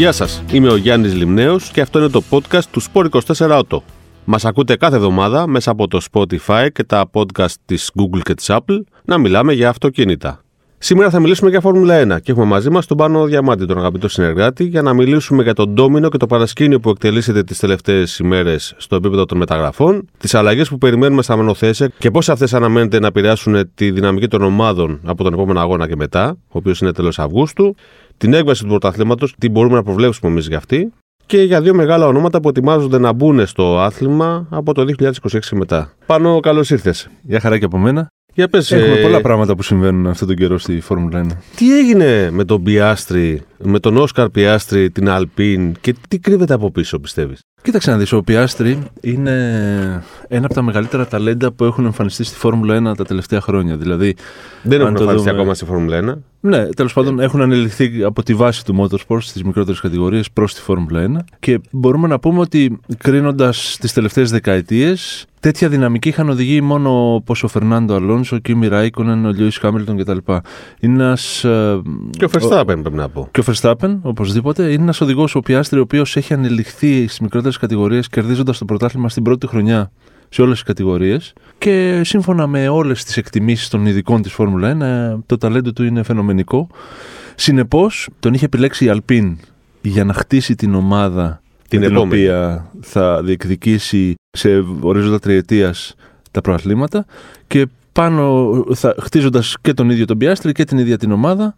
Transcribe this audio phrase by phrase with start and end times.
[0.00, 3.78] Γεια σας, είμαι ο Γιάννης Λιμνέος και αυτό είναι το podcast του Sport 24 Auto.
[4.24, 8.46] Μας ακούτε κάθε εβδομάδα μέσα από το Spotify και τα podcast της Google και της
[8.50, 10.44] Apple να μιλάμε για αυτοκίνητα.
[10.78, 14.08] Σήμερα θα μιλήσουμε για Φόρμουλα 1 και έχουμε μαζί μας τον Πάνο Διαμάντη, τον αγαπητό
[14.08, 18.74] συνεργάτη, για να μιλήσουμε για τον ντόμινο και το παρασκήνιο που εκτελήσεται τις τελευταίες ημέρες
[18.76, 23.06] στο επίπεδο των μεταγραφών, τις αλλαγές που περιμένουμε στα μονοθέσια και πώς αυτές αναμένεται να
[23.06, 27.18] επηρεάσουν τη δυναμική των ομάδων από τον επόμενο αγώνα και μετά, ο οποίος είναι τέλος
[27.18, 27.74] Αυγούστου,
[28.20, 30.92] την έκβαση του πρωταθλήματος, τι μπορούμε να προβλέψουμε εμείς για αυτή,
[31.26, 35.10] και για δύο μεγάλα ονόματα που ετοιμάζονται να μπουν στο άθλημα από το 2026
[35.52, 35.92] μετά.
[36.06, 37.08] Πάνω, καλώς ήρθες.
[37.22, 38.08] Γεια χαρά και από μένα.
[38.34, 41.26] Για πες, Έχουμε ε, πολλά πράγματα που συμβαίνουν αυτόν τον καιρό στη Φόρμουλα 1.
[41.56, 46.70] Τι έγινε με τον Πιάστρη, με τον Όσκαρ Πιάστρη, την Αλπίν και τι κρύβεται από
[46.70, 49.32] πίσω, πιστεύεις; Κοίταξε να δεις, ο Πιάστρη είναι
[50.28, 53.76] ένα από τα μεγαλύτερα ταλέντα που έχουν εμφανιστεί στη Φόρμουλα 1 τα τελευταία χρόνια.
[53.76, 54.14] Δηλαδή,
[54.62, 56.22] Δεν αν έχουν το εμφανιστεί δούμε- ακόμα στη Φόρμουλα 1.
[56.42, 60.60] Ναι, τέλος πάντων έχουν ανελιχθεί από τη βάση του motorsport στις μικρότερες κατηγορίες προς τη
[60.60, 66.60] Φόρμουλα 1 και μπορούμε να πούμε ότι κρίνοντας τις τελευταίες δεκαετίες, τέτοια δυναμική είχαν οδηγεί
[66.60, 70.16] μόνο όπως ο Φερνάντο Αλόνσο, ο Κίμι Ράικονεν, ο Λιούι Χάμιλτον κτλ.
[70.80, 71.40] Είναι ένας.
[72.10, 73.28] Και ο Verstappen πρέπει να πω.
[73.30, 77.56] Και ο Verstappen, οπωσδήποτε, είναι ένας οδηγός ο Πιάστρη, ο οποίος έχει ανελιχθεί στις μικρότερες
[77.56, 79.90] κατηγορίες, κερδίζοντας το πρωτάθλημα στην πρώτη χρονιά
[80.28, 81.32] σε όλες τις κατηγορίες.
[81.58, 86.02] Και σύμφωνα με όλες τις εκτιμήσεις των ειδικών της Φόρμουλα 1, το ταλέντο του είναι
[86.02, 86.68] φαινομενικό.
[87.34, 89.38] Συνεπώς, τον είχε επιλέξει η Αλπίν
[89.80, 92.22] για να χτίσει την ομάδα Την με την επόμενη.
[92.22, 95.94] οποία θα διεκδικήσει σε ορίζοντα τριετίας
[96.30, 97.06] τα προαθλήματα
[97.46, 101.56] και πάνω θα, χτίζοντας και τον ίδιο τον Πιάστρη και την ίδια την ομάδα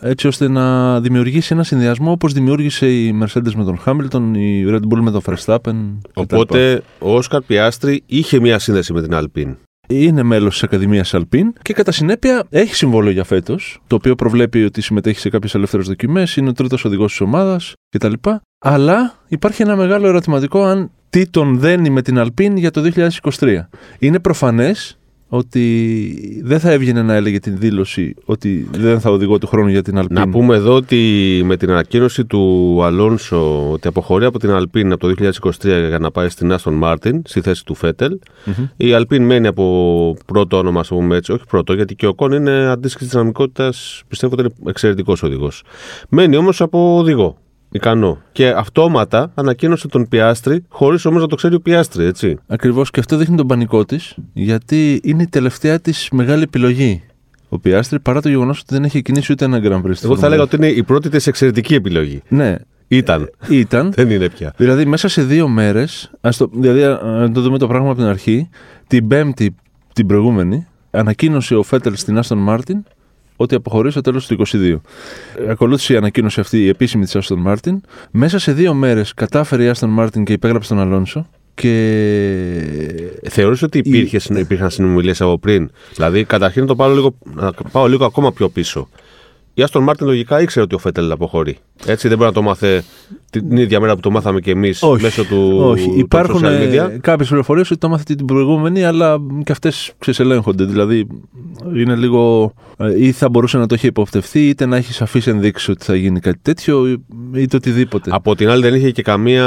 [0.00, 4.82] έτσι ώστε να δημιουργήσει ένα συνδυασμό όπως δημιούργησε η Mercedes με τον Χάμιλτον, η Red
[4.92, 6.20] Bull με τον Verstappen κτλ.
[6.20, 9.56] Οπότε ο Όσκαρ Πιάστρη είχε μια σύνδεση με την Αλπίν.
[9.88, 14.64] είναι μέλος της Ακαδημίας Αλπίν και κατά συνέπεια έχει συμβόλαιο για φέτος, το οποίο προβλέπει
[14.64, 18.12] ότι συμμετέχει σε κάποιες ελεύθερες δοκιμές, είναι ο τρίτος οδηγός της ομάδας κτλ.
[18.58, 22.82] Αλλά υπάρχει ένα μεγάλο ερωτηματικό αν τι τον δένει με την Αλπίν για το
[23.38, 23.68] 2023.
[23.98, 24.98] Είναι προφανές
[25.36, 29.82] ότι δεν θα έβγαινε να έλεγε την δήλωση ότι δεν θα οδηγώ του χρόνου για
[29.82, 30.16] την Αλπίν.
[30.16, 35.08] Να πούμε εδώ ότι με την ανακοίνωση του Αλόνσο ότι αποχωρεί από την Αλπίν από
[35.08, 35.50] το 2023
[35.88, 38.18] για να πάει στην Άστον Μάρτιν στη θέση του Φέτελ.
[38.44, 38.66] Μμμ.
[38.76, 41.32] Η Αλπίν μένει από πρώτο όνομα, ας πούμε έτσι.
[41.32, 44.02] Όχι πρώτο, γιατί και ο Κον είναι αντίστοιχης δυναμικότητας.
[44.08, 45.62] Πιστεύω ότι είναι εξαιρετικός οδηγός.
[46.08, 47.38] Μένει όμως από οδηγό.
[47.76, 48.18] Ικανό.
[48.32, 52.38] Και αυτόματα ανακοίνωσε τον Πιάστρη, χωρίς όμως να το ξέρει ο Πιάστρη, έτσι.
[52.46, 57.02] Ακριβώς και αυτό δείχνει τον πανικό της, γιατί είναι η τελευταία της μεγάλη επιλογή.
[57.48, 59.94] Ο Πιάστρη, παρά το γεγονός ότι δεν έχει κινήσει ούτε ένα Grand Prix.
[59.94, 62.22] στη Εγώ θα Φόρμουλα έλεγα ότι είναι η πρώτη της εξαιρετική επιλογή.
[62.28, 62.54] Ναι,
[62.88, 63.30] Ήταν.
[63.48, 63.92] ήταν.
[63.96, 64.52] Δεν είναι πια.
[64.56, 66.10] δηλαδή μέσα σε δύο μέρες,
[66.52, 68.48] δηλαδή α- να το δούμε το πράγμα από την αρχή,
[68.86, 69.54] την Πέμπτη
[69.92, 72.82] την προηγούμενη, ανακοίνωσε ο Φέτελ στην Άστον Μάρτιν
[73.36, 74.80] ότι αποχωρεί στο τέλος του 22.
[75.46, 77.80] Ε, Ακολούθησε η ανακοίνωση αυτή, η επίσημη της Άστον Μάρτιν.
[78.10, 81.26] Μέσα σε δύο μέρες κατάφερε η Άστον Μάρτιν και υπέγραψε τον Αλόνσο.
[81.54, 81.70] Και
[83.28, 87.86] Θεωρείς ότι υπήρχε, υπήρχαν συνομιλίες από πριν; Δηλαδή, καταρχήν να το πάω λίγο, να πάω
[87.86, 88.88] λίγο ακόμα πιο πίσω.
[89.54, 91.56] Η Άστον Μάρτιν λογικά ήξερε ότι ο Φέτελ αποχωρεί.
[91.86, 92.82] Έτσι δεν μπορεί να το 'μαθε
[93.30, 95.02] την ίδια μέρα που το μάθαμε κι εμείς Όχι.
[95.02, 96.98] μέσω του Όχι, των υπάρχουν social media.
[97.00, 100.64] κάποιες πληροφορίες ότι το μάθανε την προηγούμενη, αλλά και αυτές εξελέγχονται.
[100.64, 101.06] Δηλαδή
[101.76, 102.52] είναι λίγο.
[102.76, 105.94] ε, ή θα μπορούσε να το έχει υποπτευθεί, είτε να έχει σαφείς ενδείξεις ότι θα
[105.96, 107.04] γίνει κάτι τέτοιο, ή-
[107.34, 108.10] είτε οτιδήποτε.
[108.14, 109.44] Από την άλλη, δεν είχε και καμία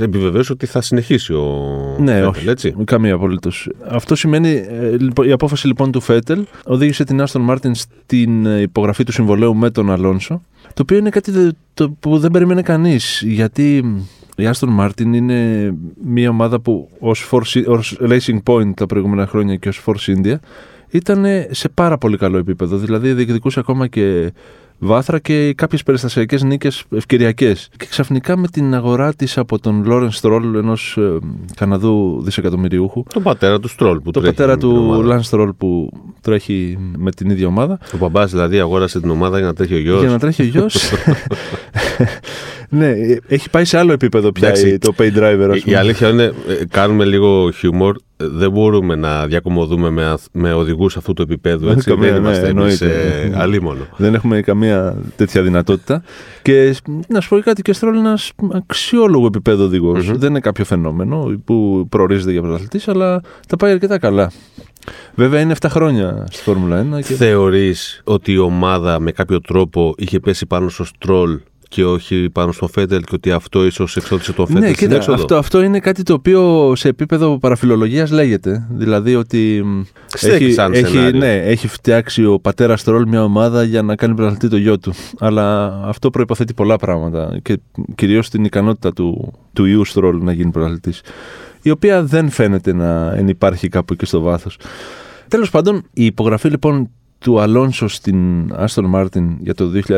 [0.00, 1.48] επιβεβαίωση ότι θα συνεχίσει ο
[1.98, 2.48] ναι, Φέτελ, όχι.
[2.48, 2.74] έτσι.
[2.84, 3.68] Καμία απολύτως.
[3.88, 4.48] Αυτό σημαίνει.
[4.48, 9.12] ε, λοιπόν, η απόφαση λοιπόν του Φέτελ οδήγησε την Άστον Μάρτιν στην ε, υπογραφή του
[9.20, 10.42] συμβολαίου με τον Αλόνσο.
[10.74, 13.22] Το οποίο είναι κάτι δε- το, που δεν περίμενε κανείς.
[13.26, 13.98] Γιατί μ,
[14.36, 15.70] η Άστον Μάρτιν είναι
[16.04, 20.34] μια ομάδα που ως, Force, ως Racing Point τα προηγούμενα χρόνια και ως Force India
[20.90, 22.76] ήταν σε πάρα πολύ καλό επίπεδο.
[22.76, 24.32] Δηλαδή διεκδικούσε ακόμα και
[24.82, 27.68] βάθρα και κάποιες περιστασιακές νίκες ευκαιριακές.
[27.76, 30.98] Και ξαφνικά με την αγορά της από τον Λόρενς Στρολ, ενός
[31.56, 35.02] Καναδού δισεκατομμυριούχου, Τον πατέρα του Στρολ που το τρέχει πατέρα με την του ομάδα.
[35.04, 35.90] Λανς Στρολ που
[36.20, 39.78] τρέχει με την ίδια ομάδα, Ο παπάς δηλαδή αγόρασε την ομάδα για να τρέχει ο
[39.78, 40.00] γιος.
[40.00, 40.76] για να τρέχει ο γιος.
[42.68, 42.92] ναι,
[43.28, 44.68] έχει πάει σε άλλο επίπεδο πια Εντάξει.
[44.68, 45.48] η- το pay driver.
[45.50, 45.76] ας Η, η πούμε.
[45.76, 46.32] αλήθεια είναι, ε,
[46.70, 47.96] κάνουμε λίγο χιούμορ.
[48.20, 51.64] Ε, Δεν μπορούμε να διακομωδούμε με, αθ- με οδηγούς αυτού του επίπεδου.
[51.66, 51.88] Όχι, Έτσι.
[51.90, 53.30] καμία, δεν ναι, είμαστε εμείς εννοείται.
[53.36, 53.86] ε, αλίμονο.
[53.96, 56.02] Δεν έχουμε καμία τέτοια δυνατότητα.
[56.42, 56.76] Και
[57.08, 60.06] να σου πω και κάτι, και Στρόλ είναι ένας αξιόλογο επίπεδο οδηγός.
[60.08, 60.16] Μμμ.
[60.18, 64.30] Δεν είναι κάποιο φαινόμενο που προορίζεται για πρωταθλητής, αλλά τα πάει αρκετά καλά.
[65.14, 69.94] Βέβαια είναι 7 χρόνια στη Φόρμουλα 1 και Θεωρείς ότι η ομάδα με κάποιο τρόπο
[69.96, 71.40] είχε πέσει πάνω στο Στρόλ
[71.70, 74.94] και όχι πάνω στον Φέτελ και ότι αυτό ίσως εξώτησε τον Φέτελ Ναι, στην κοίτα,
[74.96, 75.14] έξοδο.
[75.20, 78.66] αυτό, αυτό είναι κάτι το οποίο σε επίπεδο παραφιλολογίας λέγεται.
[78.70, 81.18] Δηλαδή ότι μ, Στέκει έχει, σαν έχει, σενάριο.
[81.18, 84.92] ναι, έχει φτιάξει ο πατέρας Τρόλ μια ομάδα για να κάνει πρωταθλητή το γιο του.
[85.18, 87.58] Αλλά αυτό προποθέτει πολλά πράγματα και
[87.94, 91.02] κυρίως την ικανότητα του, του ιού Στρόλ να γίνει πρωταθλητής.
[91.62, 94.56] Η οποία δεν φαίνεται να υπάρχει κάπου εκεί στο βάθος.
[95.28, 96.90] Τέλος πάντων, η υπογραφή λοιπόν
[97.20, 99.92] του Αλόνσο στην Άστον Μάρτιν για το 2023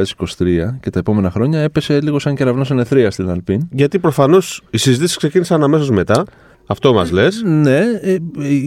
[0.81, 3.69] και τα επόμενα χρόνια έπεσε λίγο σαν κεραυνός εν αιθρία στην Αλπίν.
[3.71, 6.25] Γιατί προφανώς οι συζητήσεις ξεκίνησαν αμέσως μετά.
[6.67, 7.43] Αυτό μας λες.
[7.45, 8.19] Ναι, ε, ε,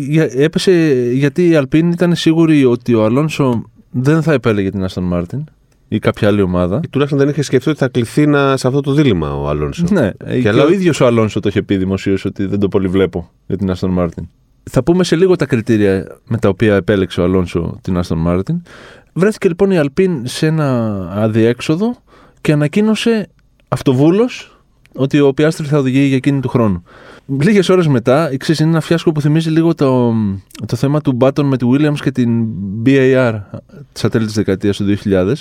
[0.07, 0.71] για- έπεσε
[1.13, 5.43] γιατί η Αλπίν ήταν σίγουρη ότι ο Αλόνσο δεν θα επέλεγε την Άστον Μάρτιν
[5.87, 6.79] ή κάποια άλλη ομάδα.
[6.89, 9.83] Τουλάχιστον δεν είχε σκεφτεί ότι θα κληθεί να, σε αυτό το δίλημμα ο Αλόνσο.
[9.91, 12.67] Ναι, ε, και, αλλά- ο ίδιος ο Αλόνσο το είχε πει δημοσίως ότι δεν το
[12.67, 14.27] πολύ βλέπω για την Άστον Μάρτιν.
[14.69, 18.61] Θα πούμε σε λίγο τα κριτήρια με τα οποία επέλεξε ο Αλόνσο την Άστον Μάρτιν.
[19.13, 21.95] Βρέθηκε λοιπόν η Αλπίν σε ένα αδιέξοδο
[22.41, 23.29] και ανακοίνωσε
[23.67, 24.59] αυτοβούλος
[24.95, 26.83] ότι ο Πιάστρη θα οδηγεί για εκείνη του χρόνου.
[27.41, 30.13] Λίγες ώρες μετά, ξέρεις, είναι ένα φιάσκο που θυμίζει λίγο το,
[30.65, 32.45] το θέμα του Μπάτον με τη Williams και την
[32.85, 33.39] BAR
[33.93, 35.33] στα τέλη της δεκαετίας του 2000,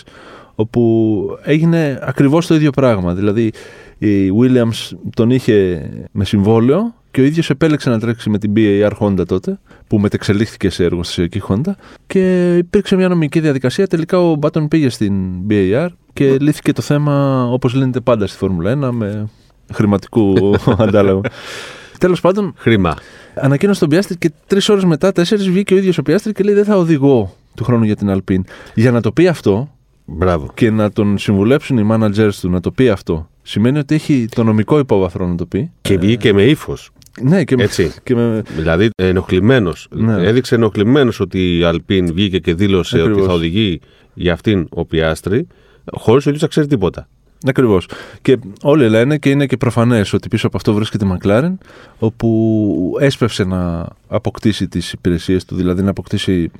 [0.54, 3.14] όπου έγινε ακριβώς το ίδιο πράγμα.
[3.14, 3.52] Δηλαδή,
[3.98, 8.90] η Williams τον είχε με συμβόλαιο και ο ίδιος επέλεξε να τρέξει με την BAR
[8.98, 11.72] Honda τότε, που μετεξελίχθηκε σε εργοστασιακή Honda.
[12.06, 13.86] Και υπήρξε μια νομική διαδικασία.
[13.86, 15.14] Τελικά ο Μπάτον πήγε στην
[15.50, 19.28] BAR και λύθηκε το θέμα όπως λύνεται πάντα στη Φόρμουλα 1 με
[19.72, 21.20] χρηματικού αντάλλαγου.
[21.98, 22.96] Τέλος πάντων, Χρήμα.
[23.34, 26.54] ανακοίνωσε τον Πιάστρη και τρεις ώρες μετά, τέσσερις, βγήκε ο ίδιος ο Πιάστρη και λέει:
[26.54, 28.44] Δεν θα οδηγώ του χρόνου για την Αλπίν.
[28.74, 29.70] Για να το πει αυτό
[30.04, 30.50] Μπράβο.
[30.54, 34.44] και να τον συμβουλέψουν οι managers του να το πει αυτό, σημαίνει ότι έχει το
[34.44, 35.70] νομικό υπόβαθρο να το πει.
[35.82, 36.90] Και βγήκε με ύφος.
[37.22, 37.92] Ναι, και, με- Έτσι.
[38.04, 39.88] και με, Δηλαδή ενοχλημένος.
[39.90, 40.26] Ναι.
[40.26, 43.18] Έδειξε ενοχλημένος ότι η Αλπίν βγήκε και δήλωσε Ακριβώς.
[43.18, 43.80] ότι θα οδηγεί
[44.14, 45.46] για αυτήν ο Πιάστρη,
[45.92, 47.08] χωρίς ο ίδιος να ξέρει τίποτα.
[47.46, 47.88] Ακριβώς.
[48.22, 51.58] Και όλοι λένε και είναι και προφανές ότι πίσω από αυτό βρίσκεται η Μακλάρεν,
[51.98, 56.50] όπου έσπευσε να αποκτήσει τις υπηρεσίες του, δηλαδή να αποκτήσει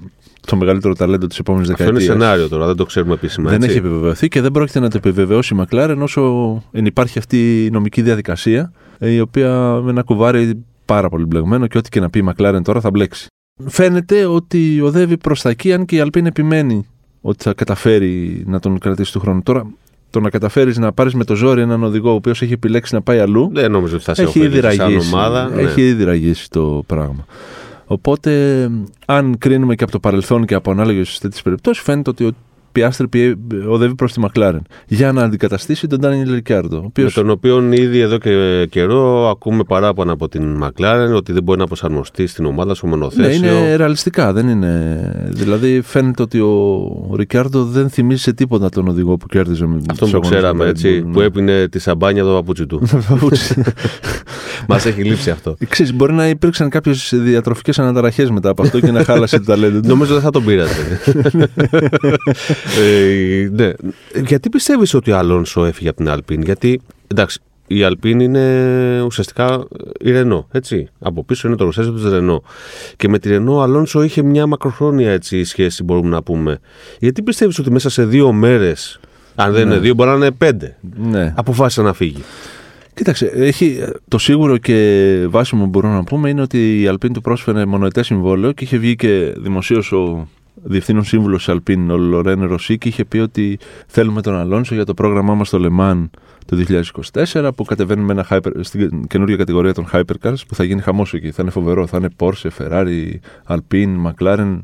[0.46, 2.19] το μεγαλύτερο ταλέντο της επόμενης Αυτό είναι δεκαετίας.
[2.25, 3.50] σενάριο τώρα, δεν το ξέρουμε επίσημα.
[3.50, 3.69] Δεν έτσι.
[3.69, 7.70] έχει επιβεβαιωθεί και δεν πρόκειται να το επιβεβαιώσει η Μακλάρεν όσο εν υπάρχει αυτή η
[7.70, 12.11] νομική διαδικασία, ε, η οποία με ένα κουβάρι πάρα πολύ μπλεγμένο και ό,τι και να
[12.11, 13.26] πει η Μακλάρεν τώρα θα μπλέξει.
[13.67, 16.87] Φαίνεται ότι οδεύει προς τα εκεί, αν και η Αλπίν επιμένει
[17.20, 19.43] ότι θα καταφέρει να τον κρατήσει του χρόνου.
[19.43, 19.67] Τώρα,
[20.11, 23.02] το να καταφέρεις να πάρεις με το ζόρι έναν οδηγό ο οποίος έχει επιλέξει να
[23.02, 25.14] πάει αλλού, Δεν νομίζω ότι θα σε έχει ήδη ωφελήσει σαν ραγίσει.
[25.14, 25.49] ομάδα.
[25.49, 25.62] ναι.
[25.62, 27.25] Έχει ήδη ραγίσει το πράγμα.
[27.87, 28.71] Οπότε,
[29.07, 32.35] αν κρίνουμε και από το παρελθόν και από ανάλογες τέτοιε περιπτώσεις, φαίνεται ότι
[32.75, 33.37] ο Πιάστρη πιέ-
[33.69, 36.76] οδεύει προς τη Μακλάρεν για να αντικαταστήσει τον Ντάνιελ Ρικιάρντο.
[36.76, 41.32] Ο Με οποίος, τον οποίο ήδη εδώ και καιρό ακούμε παράπονα από την Μακλάρεν ότι
[41.32, 43.32] δεν μπορεί να προσαρμοστεί στην ομάδα στο ναι, μονοθέσιο.
[43.35, 44.32] είναι ρεαλιστικά.
[44.32, 45.00] Δεν είναι...
[45.31, 50.05] Δηλαδή, φαίνεται ότι ο Ρικιάρντο δεν θυμίζει σε τίποτα τον οδηγό που κέρδιζε με Αυτό
[50.05, 51.25] τους που αγώνες ξέραμε, του έτσι, Red Bull, που ναι.
[51.25, 52.82] έπινε τη σαμπάνια το παπούτσι του.
[54.69, 55.56] Μας έχει λείψει αυτό.
[55.69, 59.81] Ξέρεις, μπορεί να υπήρξαν κάποιες διατροφικές αναταραχές μετά από αυτό και να χάλασε το ταλέντο
[59.81, 59.88] του.
[59.88, 60.73] Νομίζω δεν θα τον πήρατε.
[62.81, 63.73] ε, ναι.
[64.27, 69.65] Γιατί πιστεύεις ότι ο Αλόνσο έφυγε από την Αλπίν, Γιατί εντάξει, η Αλπίν είναι ουσιαστικά
[70.01, 70.49] η Ρενό.
[70.53, 70.89] Έτσι.
[70.99, 72.43] Από πίσω είναι το εργοστάσιο της Ρενό.
[72.97, 76.59] Και με τη Ρενό ο Αλόνσο είχε μια μακροχρόνια έτσι, σχέση, μπορούμε να πούμε.
[76.99, 79.01] Γιατί πιστεύεις ότι μέσα σε δύο μέρες,
[79.35, 81.33] αν δεν είναι δύο, μπορεί να είναι πέντε, ναι.
[81.37, 82.23] αποφάσισε να φύγει;
[82.95, 87.21] Κοίταξε, έχει, το σίγουρο και βάσιμο που μπορούμε να πούμε είναι ότι η Αλπίν του
[87.21, 90.29] πρόσφερε μονοετές συμβόλαιο και είχε βγει και δημοσίως ο
[90.63, 94.84] διευθύνων σύμβουλος της Αλπίν, ο Λορέν Ρωσί, και είχε πει ότι θέλουμε τον Αλόνσο για
[94.84, 96.11] το πρόγραμμά μας στο Λεμάν
[96.46, 96.65] το
[97.32, 101.31] 2024 που κατεβαίνουμε ένα hyper, στην καινούργια κατηγορία των Hypercars που θα γίνει χαμός εκεί.
[101.31, 101.87] Θα είναι φοβερό.
[101.87, 103.13] Θα είναι Porsche, Ferrari,
[103.46, 104.58] Alpine, McLaren.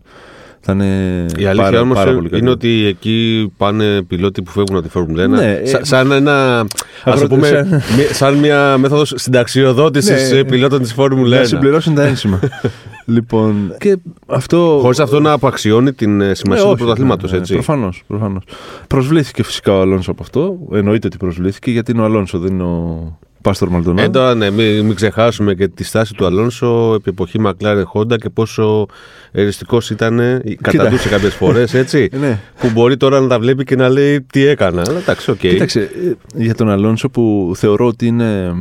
[0.63, 0.85] Θα είναι
[1.39, 2.49] Η αλήθεια πάρα, όμως πάρα πολύ είναι καλή.
[2.51, 5.29] ότι εκεί πάνε πιλότοι που φεύγουν από τη Φόρμουλα 1.
[5.29, 6.61] Ναι, Σα- ε, σαν ένα.
[6.61, 6.67] Ας
[7.05, 10.45] το αγρότε- πούμε, σαν- μη- σαν μια μέθοδος συνταξιοδότησης Ναι.
[10.45, 11.47] πιλότων της Φόρμουλα να 1.
[11.47, 12.39] συμπληρώσουν τα ένσημα.
[13.07, 14.79] λοιπόν, και αυτό.
[14.83, 17.53] Χωρίς αυτό να απαξιώνει την ε, σημασία του πρωταθλήματος, έτσι.
[17.53, 18.03] Προφανώς.
[18.07, 18.43] Προφανώς.
[18.87, 20.59] Προσβλήθηκε φυσικά ο Αλόνσο από αυτό.
[20.73, 24.03] Εννοείται ότι προσβλήθηκε γιατί είναι ο Αλόνσο, δεν είναι ο Πάστορ Μαλντονάντο.
[24.03, 28.17] Ε, τώρα, ναι, μην, μην ξεχάσουμε και τη στάση του Αλόνσο επί εποχή McLaren Honda
[28.19, 28.87] και πόσο
[29.33, 30.19] εριστικός ήταν.
[30.19, 32.09] ε, Καταντούσε κάποιες φορές, έτσι.
[32.13, 32.39] Ε, ναι.
[32.61, 34.83] που μπορεί τώρα να τα βλέπει και να λέει τι έκανα.
[34.89, 35.37] Αλλά εντάξει, οκ.
[35.39, 38.55] Κοίταξε, ε, για τον Αλόνσο που θεωρώ ότι είναι.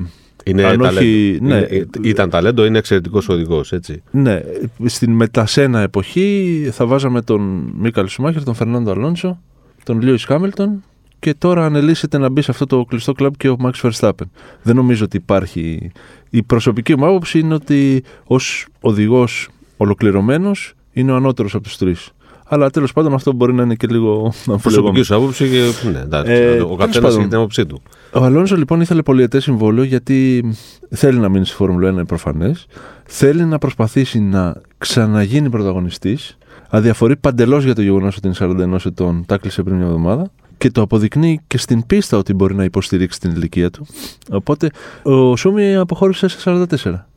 [0.45, 0.99] Είναι αν ταλέντο.
[0.99, 1.55] όχι- ναι.
[1.55, 4.01] Είναι- ε, ήταν ταλέντο, είναι εξαιρετικός οδηγός, έτσι.
[4.11, 4.41] Ναι,
[4.85, 9.39] στην μετασένα εποχή θα βάζαμε τον Μίκαλ Σουμάχερ, τον Φερνάντο Αλόνσο,
[9.83, 10.83] τον Λίος Χάμιλτον
[11.19, 14.27] και τώρα ανελίσσεται να μπει σε αυτό το κλειστό κλαμπ και ο Μάξ Verstappen.
[14.61, 15.91] Δεν νομίζω ότι υπάρχει.
[16.29, 22.09] Η προσωπική μου άποψη είναι ότι ως οδηγός ολοκληρωμένος είναι ο ανώτερος από τους τρεις.
[22.51, 24.59] Αλλά τέλος πάντων αυτό μπορεί να είναι και λίγο αμφιλεγόμενο.
[24.61, 25.87] Προσωπική σου άποψη και.
[25.91, 27.19] Ναι, εντάξει, Ε, ο τέλος καθένας πάντων.
[27.19, 27.81] έχει την άποψή του.
[28.13, 30.49] Ο Αλόνσο λοιπόν ήθελε πολιετέ συμβόλαιο γιατί
[30.89, 32.65] θέλει να μείνει στη Φόρμουλα 1, είναι προφανές.
[33.05, 36.37] Θέλει να προσπαθήσει να ξαναγίνει πρωταγωνιστής.
[36.69, 38.35] Αδιαφορεί παντελώς για το γεγονός ότι είναι
[38.79, 40.31] 41 ετών, τα κλείσε πριν μια εβδομάδα.
[40.59, 43.85] Και το αποδεικνύει και στην πίστα ότι μπορεί να υποστηρίξει την ηλικία του.
[44.31, 44.69] Οπότε
[45.03, 46.65] ο Σούμι αποχώρησε σε 44.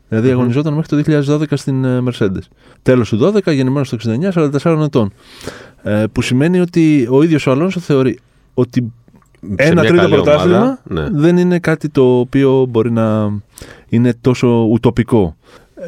[0.09, 0.39] Δηλαδή Μμμ.
[0.39, 2.43] αγωνιζόταν μέχρι το 2012 στην ε, Mercedes.
[2.83, 3.99] Τέλος του 12, γεννημένος το
[4.33, 5.13] 69, 44 ετών.
[5.83, 8.19] Ε, που σημαίνει ότι ο ίδιος ο Αλόνσο θεωρεί
[8.55, 8.93] ότι
[9.41, 11.09] Σε ένα μια τρίτο καλή πρωτάθλημα ομάδα, ναι.
[11.13, 13.33] δεν είναι κάτι το οποίο μπορεί να
[13.89, 15.37] είναι τόσο ουτοπικό.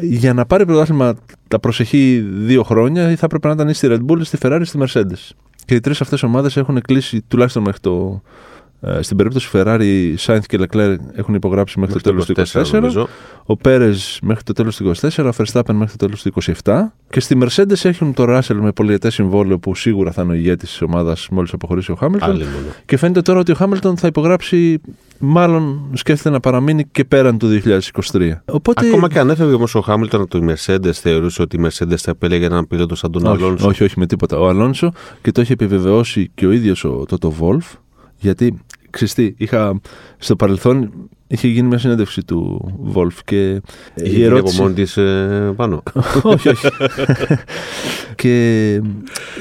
[0.00, 1.14] Για να πάρει πρωτάθλημα
[1.48, 4.58] τα προσεχή δύο χρόνια θα έπρεπε να ήταν ή στη Red Bull, ή στη Ferrari,
[4.60, 5.43] ή στη Mercedes.
[5.64, 8.22] Και οι τρεις αυτές ομάδες έχουν κλείσει τουλάχιστον μέχρι το.
[8.86, 12.70] Ε, στην περίπτωση Ferrari, Sainz και Leclerc έχουν υπογράψει μέχρι, το τέλος του 24.
[12.72, 13.08] νομίζω.
[13.44, 16.32] Ο Πέρες μέχρι το τέλος του 24, ο Verstappen μέχρι το τέλος του
[16.64, 16.72] 27.
[17.10, 20.68] Και στη Mercedes έχουν το Russell με πολυετές συμβόλαιο που σίγουρα θα είναι ο ηγέτης
[20.68, 22.30] της ομάδας μόλις αποχωρήσει ο Χάμιλτον.
[22.30, 22.66] Άλλη μόνο.
[22.86, 24.80] Και φαίνεται τώρα ότι ο Χάμιλτον θα υπογράψει,
[25.18, 28.30] μάλλον σκέφτεται να παραμείνει και πέραν του 2023.
[28.44, 28.86] Οπότε.
[28.86, 32.10] Ακόμα και αν έφευγε όμως ο Χάμιλτον από τη Mercedes, θεωρούσε ότι η Mercedes θα
[32.10, 33.66] επέλεγε έναν πιλότο σαν τον όχι, Αλόνσο.
[33.66, 34.38] όχι, όχι, με τίποτα.
[34.38, 37.76] Ο Αλόνσο και το έχει επιβεβαιώσει και ο ίδιος το, το Wolf,
[38.18, 38.58] γιατί
[38.94, 39.80] ξυστή, είχα
[40.18, 40.90] στο παρελθόν
[41.26, 43.60] είχε γίνει μια συνέντευξη του Wolf και
[43.94, 44.98] Είχε γίνει από μόνη της
[45.56, 45.82] πάνω.
[46.22, 46.68] όχι, όχι.
[48.14, 48.74] και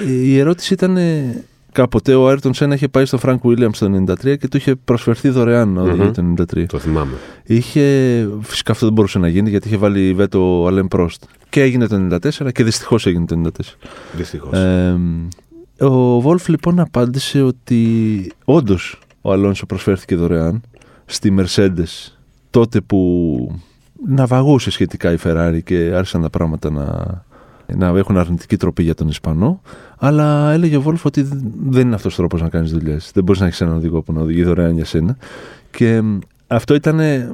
[0.08, 4.38] η ερώτηση ήταν ε, κάποτε ο Άιρτον Σένα είχε πάει στο Frank Williams το 93
[4.38, 6.36] και του είχε προσφερθεί δωρεάν να οδηγεί Μμμ.
[6.36, 6.66] το 93.
[6.66, 7.14] Το θυμάμαι.
[7.44, 11.24] Είχε, φυσικά αυτό δεν μπορούσε να γίνει γιατί είχε βάλει βέτο ο Αλέμ Πρόστ.
[11.50, 13.50] Και έγινε το 94 και δυστυχώς έγινε το 94.
[14.16, 14.58] Δυστυχώς.
[14.58, 15.00] Ε,
[15.80, 20.62] ο Βόλφ λοιπόν απάντησε ότι όντως ο Αλόνσο προσφέρθηκε δωρεάν
[21.06, 22.14] στη Mercedes
[22.50, 23.62] τότε που
[24.08, 26.88] ναυαγούσε σχετικά η Ferrari και άρχισαν τα πράγματα να,
[27.76, 29.62] να έχουν αρνητική τροπή για τον Ισπανό.
[29.98, 31.28] Αλλά έλεγε ο Βόλφ ότι
[31.60, 33.12] δεν είναι αυτός ο τρόπος να κάνεις δουλειές.
[33.14, 35.18] Δεν μπορείς να έχεις έναν οδηγό που να οδηγεί δωρεάν για σένα.
[35.72, 37.30] Και μ, αυτό ήταν ε,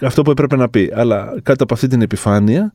[0.00, 0.92] αυτό που έπρεπε να πει.
[0.94, 2.72] Αλλά κάτω από αυτή την επιφάνεια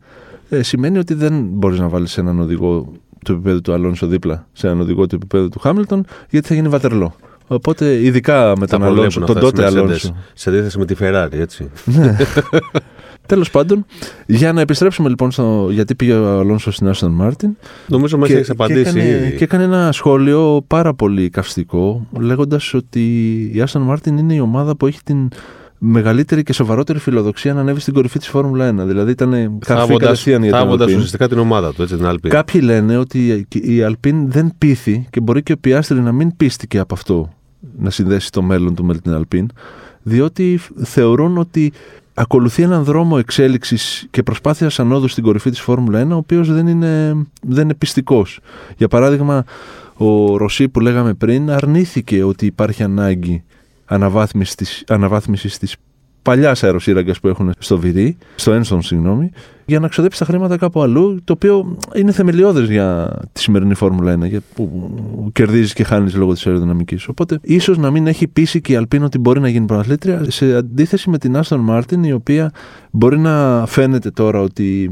[0.49, 2.91] ε, σημαίνει ότι δεν μπορείς να βάλεις έναν οδηγό
[3.25, 6.67] του επίπεδου του Αλόνσο δίπλα σε έναν οδηγό του επίπεδου του Χάμιλτον, γιατί θα γίνει
[6.67, 7.15] βατερλό.
[7.51, 10.15] Οπότε, ειδικά με Τα τον Αλόνσο, προλέπουν τον αυτά τότε στις Mercedes, Αλόνσο.
[10.33, 11.69] Σε αντίθεση με τη Ferrari, έτσι.
[11.85, 12.17] Ναι.
[13.25, 13.85] Τέλος πάντων,
[14.25, 17.57] για να επιστρέψουμε λοιπόν στο γιατί πήγε ο Αλόνσο στην Άστον Μάρτιν.
[17.87, 19.35] Νομίζω μας έχεις απαντήσει και, έκανε, ήδη.
[19.37, 23.03] και έκανε ένα σχόλιο πάρα πολύ καυστικό, λέγοντας ότι
[23.53, 25.29] η Άστον Μάρτιν είναι η ομάδα που έχει την
[25.77, 28.73] μεγαλύτερη και σοβαρότερη φιλοδοξία να ανέβει στην κορυφή της Φόρμουλα 1.
[28.85, 30.95] Δηλαδή ήταν καρφί Θάβοντας κατευθείαν για την θάβοντας Alpine.
[30.95, 32.27] ουσιαστικά την ομάδα του, έτσι, την Alpine.
[32.27, 36.79] Κάποιοι λένε ότι η Αλπίν δεν πείθει και μπορεί και ο Πιάστρι να μην πείστηκε
[36.79, 37.29] από αυτό
[37.79, 39.47] να συνδέσει το μέλλον του με την Αλπίν,
[40.01, 41.73] διότι θεωρούν ότι
[42.13, 46.67] ακολουθεί έναν δρόμο εξέλιξης και προσπάθειας ανόδου στην κορυφή της Φόρμουλα 1, ο οποίος δεν
[46.67, 48.39] είναι, δεν είναι πιστικός.
[48.77, 49.43] Για παράδειγμα,
[49.97, 53.43] ο Ρωσί που λέγαμε πριν αρνήθηκε ότι υπάρχει ανάγκη
[53.85, 55.75] αναβάθμισης της, αναβάθμισης της
[56.21, 59.31] παλιάς αεροσύραγγας που έχουν στο Βηρή, στο Ένστον, συγγνώμη,
[59.69, 64.13] για να ξοδέψει τα χρήματα κάπου αλλού, το οποίο είναι θεμελιώδες για τη σημερινή Φόρμουλα
[64.13, 64.89] 1, για που
[65.31, 67.07] κερδίζεις και χάνεις λόγω της αεροδυναμικής.
[67.07, 70.55] Οπότε, ίσως να μην έχει πείσει και η Αλπίν ότι μπορεί να γίνει πρωταθλήτρια, σε
[70.55, 72.51] αντίθεση με την Άστον Μάρτιν, η οποία
[72.91, 74.91] μπορεί να φαίνεται τώρα ότι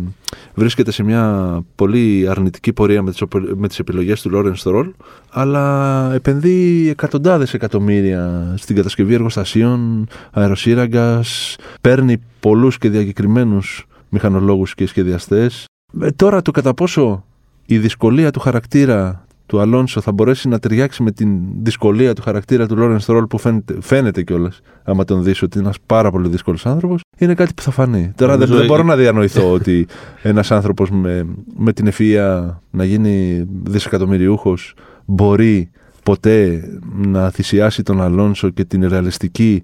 [0.53, 4.91] βρίσκεται σε μια πολύ αρνητική πορεία με τις, οπε- με τις επιλογές του Λόρενς Στρόλ
[5.29, 15.66] αλλά επενδύει εκατοντάδες εκατομμύρια στην κατασκευή εργοστασίων, αεροσύραγγας, παίρνει πολλούς και διακεκριμένους μηχανολόγους και σχεδιαστές.
[16.02, 17.24] Ε, τώρα το κατά πόσο
[17.66, 22.68] η δυσκολία του χαρακτήρα του Αλόνσο θα μπορέσει να ταιριάξει με την δυσκολία του χαρακτήρα
[22.68, 26.28] του Λόρεν Στρόλ που φαίνεται, φαίνεται κιόλας, άμα τον δεις ότι είναι ένας πάρα πολύ
[26.30, 28.12] δύσκολος άνθρωπος, είναι κάτι που θα φανεί.
[28.16, 29.88] Τώρα δεν, Νομίζω δεν μπορώ η- να διανοηθώ ότι
[30.22, 31.26] ένας άνθρωπος με,
[31.58, 34.74] με την ευφυα να γίνει δισεκατομμυριούχος
[35.06, 35.70] μπορεί
[36.04, 36.64] ποτέ
[37.06, 39.64] να θυσιάσει τον Αλόνσο και την ρεαλιστική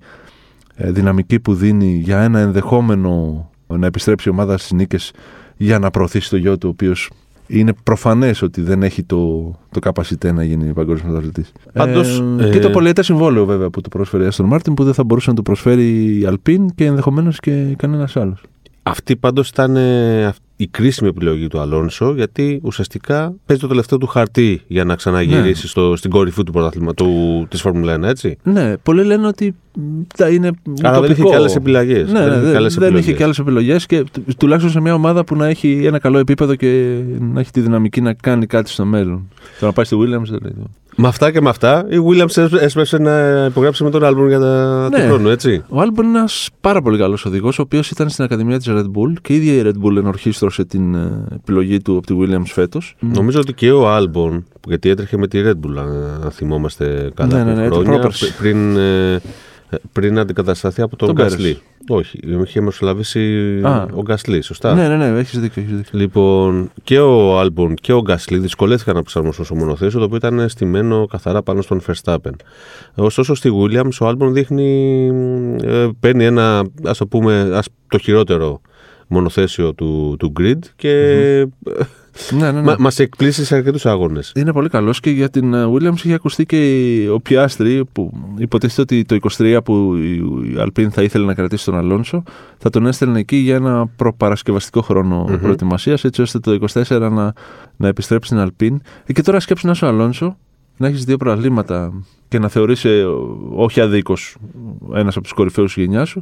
[0.76, 5.12] ε, δυναμική που δίνει για ένα ενδεχόμενο να επιστρέψει η ομάδα στις νίκες
[5.58, 7.10] για να προωθήσει το γιο του, ο οποίος
[7.48, 11.52] είναι προφανές ότι δεν έχει το, το capacity να γίνει παγκόσμιος πρωταθλητής.
[11.74, 14.84] Πάντως, ε, ε, Και το πολιετέ συμβόλαιο βέβαια που του προσφέρει η Αστον Μάρτιν που
[14.84, 18.44] δεν θα μπορούσε να του προσφέρει η Αλπίν και ενδεχομένως και κανένας άλλος.
[18.84, 23.98] Αυτή πάντως ήταν ε, αυ- η κρίσιμη επιλογή του Αλόνσο, γιατί ουσιαστικά παίζει το τελευταίο
[23.98, 25.70] του χαρτί για να ξαναγυρίσει Ναι.
[25.70, 28.38] στο, στην κορυφή του πρωταθλήμα του, της Φόρμουλα 1, έτσι.
[28.44, 29.56] Ναι, πολλοί λένε ότι
[30.18, 30.52] τα είναι
[30.82, 31.30] Αλλά δεν είχε ουτοπικό.
[31.30, 32.12] και άλλες επιλογές.
[32.12, 35.36] Ναι, ναι, δεν, δεν είχε και άλλες επιλογές και του- τουλάχιστον σε μια ομάδα που
[35.36, 39.30] να έχει ένα καλό επίπεδο και να έχει τη δυναμική να κάνει κάτι στο μέλλον.
[39.60, 40.54] Το να πάει στη Williams δεν λέει.
[40.96, 44.88] Με αυτά και με αυτά, η Williams έσπευσε να υπογράψει με τον Άλμπορν για τα...
[44.92, 45.00] Ναι.
[45.00, 45.64] του χρόνου, έτσι.
[45.70, 48.84] Ο Άλμπον είναι ένας πάρα πολύ καλός οδηγός, ο οποίος ήταν στην Ακαδημία της Red
[48.84, 52.46] Bull και η ίδια η Red Bull ενορχίστρωσε την ε, επιλογή του από τη Williams
[52.46, 52.96] φέτος.
[53.00, 57.38] Νομίζω ότι και ο Άλμπορν, γιατί έτρεχε με τη Red Bull, αν αν θυμόμαστε καλά
[57.38, 58.26] Ναι, ναι, από ναι, το χρόνια, πρόπερση.
[58.26, 59.22] πρι- πριν, ε,
[59.92, 61.34] πριν αντικατασταθεί από τον Τον Πέρες.
[61.34, 61.62] Γκασλί.
[61.88, 63.20] Όχι, είχε μεσολαβήσει
[63.64, 63.86] Α.
[63.94, 65.62] ο Γκασλί, σωστά; Ναι, ναι, ναι, έχεις δίκιο.
[65.62, 66.00] Έχεις δίκιο.
[66.00, 70.50] Λοιπόν, και ο Άλμπορν και ο Γκασλί δυσκολεύτηκαν να προσαρμοστούν στο μονοθέσιο, το οποίο ήταν
[70.50, 72.32] στημένο καθαρά πάνω στον Verstappen.
[72.96, 75.08] Ωστόσο, στη Williams ο Άλμπορν δείχνει,
[75.64, 78.62] ε, παίρνει ένα, ας το πούμε, ας, το χειρότερο
[79.14, 80.94] μονοθέσιο του, του grid και
[82.32, 82.62] Ναι, ναι, ναι.
[82.62, 84.32] μα, μας εκπλήσει σε αρκετούς αγώνες.
[84.36, 88.82] Είναι πολύ καλός και για την ε, Williams είχε ακουστεί και ο Πιάστρη που υποτίθεται
[88.82, 92.24] ότι το 23 που η Αλπίν θα ήθελε να κρατήσει τον Αλόνσο
[92.58, 95.38] θα τον έστελνε εκεί για ένα προπαρασκευαστικό χρόνο Μμμ.
[95.38, 97.34] προετοιμασίας έτσι ώστε το 24 να,
[97.78, 98.82] να επιστρέψει στην Αλπίν.
[99.06, 100.38] Ε, Και τώρα σκέψου να είσαι ο Αλόνσο
[100.78, 101.94] να έχεις δύο προαλήματα
[102.28, 103.06] και να θεωρείσαι
[103.56, 104.36] όχι αδίκως
[104.94, 106.22] ένας από τους κορυφαίους της γενιάς σου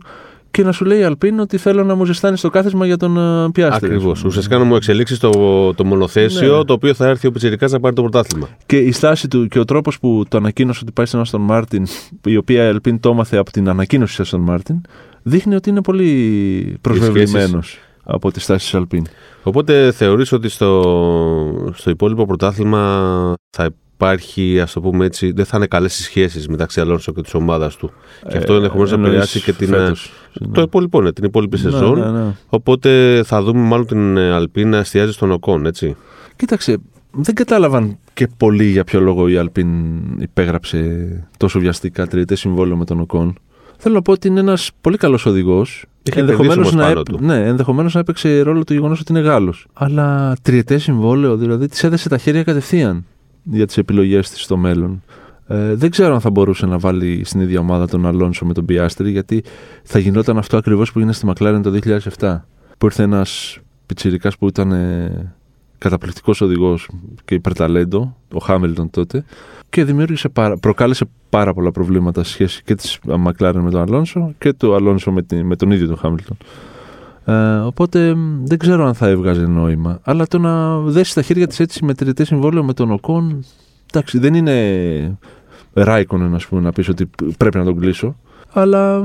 [0.51, 3.17] και να σου λέει η Αλπίν ότι θέλω να μου ζεστάνεις το κάθισμα για τον
[3.17, 3.87] ε, Πιάστρη.
[3.87, 4.23] Ακριβώς.
[4.23, 6.63] Ουσιαστικά να μου εξελίξεις το, το μονοθέσιο Ναι.
[6.63, 8.47] το οποίο θα έρθει ο πιτσιρικάς να πάρει το πρωτάθλημα.
[8.65, 11.85] Και η στάση του και ο τρόπος που το ανακοίνωσε ότι πάει στον Άστον Μάρτιν,
[12.25, 14.81] η οποία Αλπίν το έμαθε από την ανακοίνωση της Άστον Μάρτιν,
[15.23, 19.05] δείχνει ότι είναι πολύ προσβεβλημένος από τη στάση της Αλπίν.
[19.43, 23.69] Οπότε θεωρείς ότι στο, στο υπόλοιπο πρωτάθλημα θα
[24.05, 27.33] υπάρχει, ας το πούμε έτσι, δεν θα είναι καλές οι σχέσεις μεταξύ Αλόνσο και της
[27.33, 27.91] ομάδας του.
[28.29, 30.11] Και αυτό ενδεχομένως να Ε, εννοείς επηρεάσει και την, φέτος.
[30.51, 31.99] το υπόλοιπο, ναι, την υπόλοιπη σεζόν.
[31.99, 32.35] Ναι, ναι, ναι.
[32.49, 35.95] Οπότε θα δούμε μάλλον την ε, Αλπίν να εστιάζει στον Οκόν, έτσι.
[36.35, 36.77] Κοίταξε,
[37.11, 39.67] δεν κατάλαβαν και πολύ για ποιο λόγο η Αλπίν
[40.19, 43.35] υπέγραψε τόσο βιαστικά τριετέ συμβόλαιο με τον Οκόν.
[43.77, 45.85] Θέλω να πω ότι είναι ένας πολύ καλός οδηγός.
[46.03, 47.25] Έχει Ενδεχομένως επενδύσει να, όμως πάνω έπ- του.
[47.25, 49.67] ναι, ενδεχομένως να έπαιξε ρόλο το γεγονός ότι είναι Γάλλος.
[49.73, 53.05] Αλλά τριετές συμβόλαιο, δηλαδή της έδεσε τα χέρια κατευθείαν
[53.43, 55.03] για τις επιλογές της στο μέλλον.
[55.47, 58.65] Ε, δεν ξέρω αν θα μπορούσε να βάλει στην ίδια ομάδα τον Αλόνσο με τον
[58.65, 59.43] Πιάστρη, γιατί
[59.83, 61.79] θα γινόταν αυτό ακριβώς που έγινε στη Μακλάρεν το
[62.19, 62.45] 2007.
[62.77, 65.33] Που ήρθε ένας πιτσιρικάς που ήταν ε,
[65.77, 66.89] καταπληκτικός οδηγός
[67.25, 69.23] και υπερταλέντο, ο Χάμιλτον τότε,
[69.69, 74.33] και δημιούργησε πάρα, προκάλεσε πάρα πολλά προβλήματα σε σχέση και της Μακλάρεν με τον Αλόνσο
[74.37, 76.37] και του Αλόνσο με, τη- με τον ίδιο τον Χάμιλτον.
[77.25, 79.99] Ε, οπότε μ, δεν ξέρω αν θα έβγαζε νόημα.
[80.03, 83.43] Αλλά το να δέσεις τα χέρια της έτσι με τριετέ συμβόλαιο με τον Οκόν.
[83.93, 85.17] Εντάξει, δεν είναι
[85.73, 88.15] Ράικον, ας πούμε, να πεις ότι πρέπει να τον κλείσω.
[88.53, 88.99] Αλλά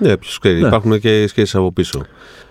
[0.00, 0.66] Ναι, ποιος ξέρει, Ναι.
[0.66, 2.00] υπάρχουν και σχέσεις από πίσω.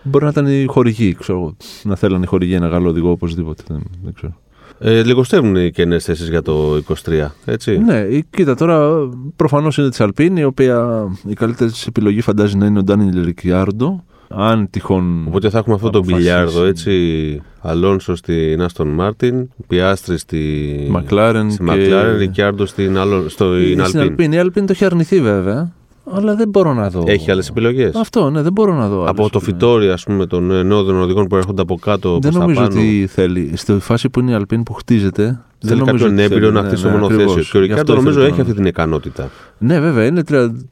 [0.04, 1.56] μπορεί να ήταν οι χορηγοί, ξέρω εγώ.
[1.84, 3.64] Να θέλανε οι χορηγοί ένα Γάλλο οδηγό οπωσδήποτε.
[3.68, 4.34] Δεν, δεν ξέρω.
[4.80, 7.78] Ε, λιγοστεύουν οι κενές θέσεις για το 23, έτσι.
[7.78, 12.58] Ναι, ε, κοίτα τώρα, προφανώς είναι της Αλπίνη, η οποία η καλύτερη της επιλογή φαντάζει
[12.58, 14.04] να είναι ο Ντάνιελ Ρικιάρντο.
[14.30, 15.24] Αν τυχόν.
[15.28, 16.32] Οπότε θα έχουμε αυτό το αποφασίσεις.
[16.32, 17.42] μπιλιάρδο, έτσι.
[17.62, 23.64] Αλόνσο στην Άστον Μάρτιν, Πιάστρη στη Μακλάρεν στη και- Μακλάρεν, Ρικιάρντο στην, Άλλο- στο Ε,
[23.66, 24.00] στην Αλπίν.
[24.00, 24.36] Αλπίνη.
[24.36, 25.72] Η Αλπίνη το έχει αρνηθεί βέβαια,
[26.12, 27.04] αλλά δεν μπορώ να δω.
[27.06, 27.96] Έχει άλλες επιλογές.
[27.96, 28.96] Αυτό, ναι, δεν μπορώ να δω.
[28.96, 29.44] Από άλλες το επιλογές.
[29.44, 32.60] φυτόρι, ας πούμε, των ε, νέων οδηγών που έρχονται από κάτω Δεν προς τα νομίζω
[32.62, 32.74] πάνω.
[32.80, 33.52] ότι θέλει.
[33.56, 36.52] Στη φάση που είναι η Αλπίνη που χτίζεται, δεν Θέλει νομίζω κάποιον ότι έμπειρο θέλει.
[36.54, 37.24] να Ναι, χτίσει το ναι, μονοθέσιο.
[37.24, 37.50] ακριβώς.
[37.52, 39.30] Και ο Γι' Ρικιάρντο αυτό νομίζω ήθελε έχει το αυτή την ικανότητα.
[39.58, 40.24] Ναι, βέβαια, είναι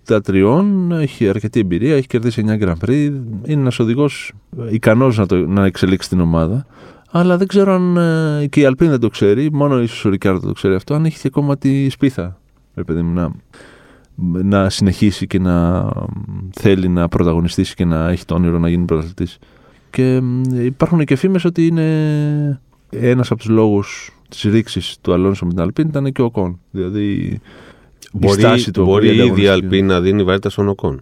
[0.07, 0.63] 33,
[1.01, 2.91] έχει αρκετή εμπειρία, έχει κερδίσει 9 Grand Prix.
[3.45, 4.31] Είναι ένας οδηγός
[4.69, 6.65] ικανός να, το- να εξελίξει την ομάδα.
[7.11, 7.97] Αλλά δεν ξέρω αν
[8.41, 11.05] ε, και η Αλπίν δεν το ξέρει, μόνο ίσως ο Ρικάρδο το ξέρει αυτό, αν
[11.05, 12.37] έχει και ακόμα τη σπίθα.
[12.75, 13.31] Ρε παιδί μου, να,
[14.43, 18.85] να συνεχίσει και να μ, θέλει να πρωταγωνιστήσει και να έχει το όνειρο να γίνει
[18.85, 19.37] πρωταθλητής.
[19.89, 25.45] Και μ, υπάρχουν και φήμες ότι είναι ένας από τους λόγους της ρήξης του Αλόνσο
[25.45, 26.59] με την Αλπίν ήταν και ο Κον.
[26.71, 27.41] Δηλαδή η
[28.11, 28.83] Μπορεί, στάση του.
[28.83, 29.47] μπορεί η ήδη η ανταγωνιστική.
[29.47, 31.01] Αλπίν να δίνει βαρύτητα στον Οκόν.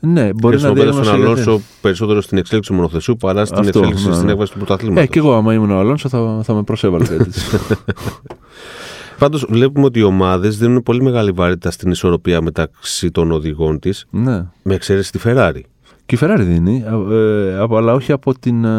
[0.00, 3.44] Ναι, μπορεί και να στον δει στον ένα Αλόνσο περισσότερο στην εξέλιξη του μονοθεσίου παρά
[3.44, 4.32] στην Αυτό, εξέλιξη ναι, στην ναι.
[4.32, 5.04] έκβαση του πρωταθλήματος.
[5.04, 7.58] Ε, και εγώ, άμα ήμουν ο Αλόνσο, θα, θα με προσέβαλε κάτι τέτοιο.
[9.20, 14.06] Πάντως βλέπουμε ότι οι ομάδες δίνουν πολύ μεγάλη βαρύτητα στην ισορροπία μεταξύ των οδηγών της,
[14.10, 14.46] ναι.
[14.62, 15.60] με εξαίρεση τη Ferrari.
[16.06, 18.70] Και η Ferrari δίνει, ε, από- αλλά όχι από την ε,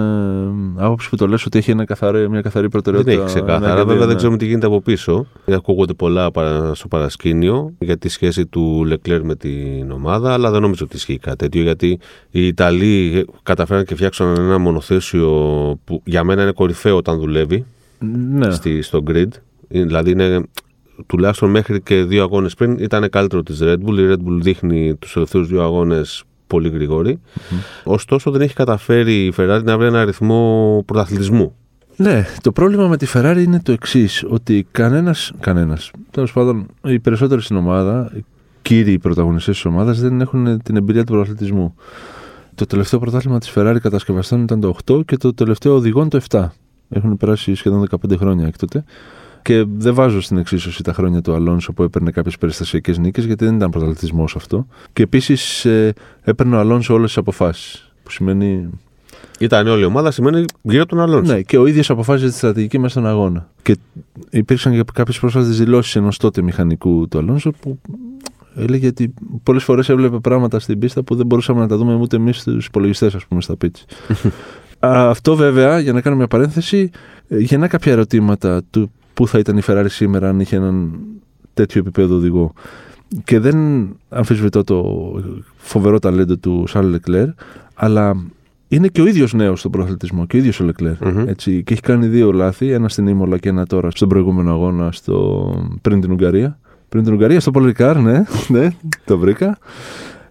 [0.75, 3.11] άποψη που το λες ότι έχει ένα καθαρό, μια καθαρή Δεν προτεραιότητα.
[3.11, 3.65] έχει ξεκάθαρα.
[3.65, 4.15] ένα και Βέβαια δύο, δεν ναι.
[4.15, 5.25] ξέρουμε τι γίνεται από πίσω.
[5.51, 10.61] Ακούγονται πολλά παρα- στο παρασκήνιο για τη σχέση του Λεκλέρ με την ομάδα, αλλά δεν
[10.61, 11.99] νομίζω ότι ισχύει κάτι τέτοιο γιατί
[12.31, 15.29] οι Ιταλοί καταφέραν και φτιάξαν ένα μονοθέσιο
[15.83, 17.65] που για μένα είναι κορυφαίο όταν δουλεύει
[18.33, 18.51] Ναι.
[18.51, 19.27] στη, στο grid.
[19.71, 20.41] Είναι- Δηλαδή είναι
[21.07, 23.97] τουλάχιστον μέχρι και δύο αγώνες πριν ήταν καλύτερο της Red Bull.
[23.97, 27.19] Η Red Bull δείχνει τους τελευταίους δύο αγώνες πολύ γρήγορη.
[27.83, 31.55] Ωστόσο δεν έχει καταφέρει η Ferrari να βρει ένα αριθμό πρωταθλητισμού.
[31.95, 35.31] Ναι, το πρόβλημα με τη Ferrari είναι το εξής: ότι κανένας.
[35.39, 38.11] Κανένας, τέλος πάντων, οι περισσότεροι στην ομάδα
[38.61, 41.75] κύριοι πρωταγωνιστές της ομάδας δεν έχουν την εμπειρία του πρωταθλητισμού.
[42.55, 46.47] Το τελευταίο πρωτάθλημα της Ferrari κατασκευαστών ήταν το 8 και το τελευταίο οδηγών το 7.
[46.89, 48.83] Έχουν περάσει σχεδόν 15 χρόνια έκτοτε.
[49.41, 53.45] Και δεν βάζω στην εξίσωση τα χρόνια του Αλόνσο που έπαιρνε κάποιες περιστασιακές νίκες, γιατί
[53.45, 54.67] δεν ήταν πρωταθλητισμός αυτό.
[54.93, 57.91] Και επίσης ε, έπαιρνε ο Αλόνσο όλες τις αποφάσεις.
[58.03, 58.69] Που σημαίνει.
[59.39, 61.33] Ήταν όλη η ομάδα, σημαίνει γύρω τον Αλόνσο.
[61.33, 63.49] Ναι, και ο ίδιος αποφάσιζε τη στρατηγική μέσα στον αγώνα.
[63.61, 63.77] Και
[64.29, 67.79] υπήρξαν και κάποιες πρόσφατες δηλώσεις ενός τότε μηχανικού του Αλόνσο που
[68.55, 72.15] έλεγε ότι πολλές φορές έβλεπε πράγματα στην πίστα που δεν μπορούσαμε να τα δούμε ούτε
[72.15, 73.83] εμείς στου υπολογιστές, ας πούμε, στα πίτσα.
[74.79, 76.89] Αυτό βέβαια, για να κάνω μια παρένθεση,
[77.27, 80.99] γεννά κάποια ερωτήματα του πού θα ήταν η Ferrari σήμερα αν είχε έναν
[81.53, 82.53] τέτοιο επίπεδο οδηγό.
[83.23, 83.57] Και δεν
[84.09, 84.85] αμφισβητώ το
[85.57, 87.27] φοβερό ταλέντο του Σάρλ Λεκλέρ,
[87.75, 88.15] αλλά
[88.67, 90.93] είναι και ο ίδιος νέος στον προαθλητισμό και ο ίδιος ο λεκλερ
[91.25, 94.91] Έτσι, και έχει κάνει δύο λάθη, ένα στην Ήμολα και ένα τώρα στον προηγούμενο αγώνα
[94.91, 95.55] στο...
[95.81, 96.59] πριν την Ουγγαρία.
[96.89, 98.23] Πριν την Ουγγαρία, στο Πολυκάρ, ναι,
[98.55, 98.67] ναι,
[99.05, 99.57] το βρήκα.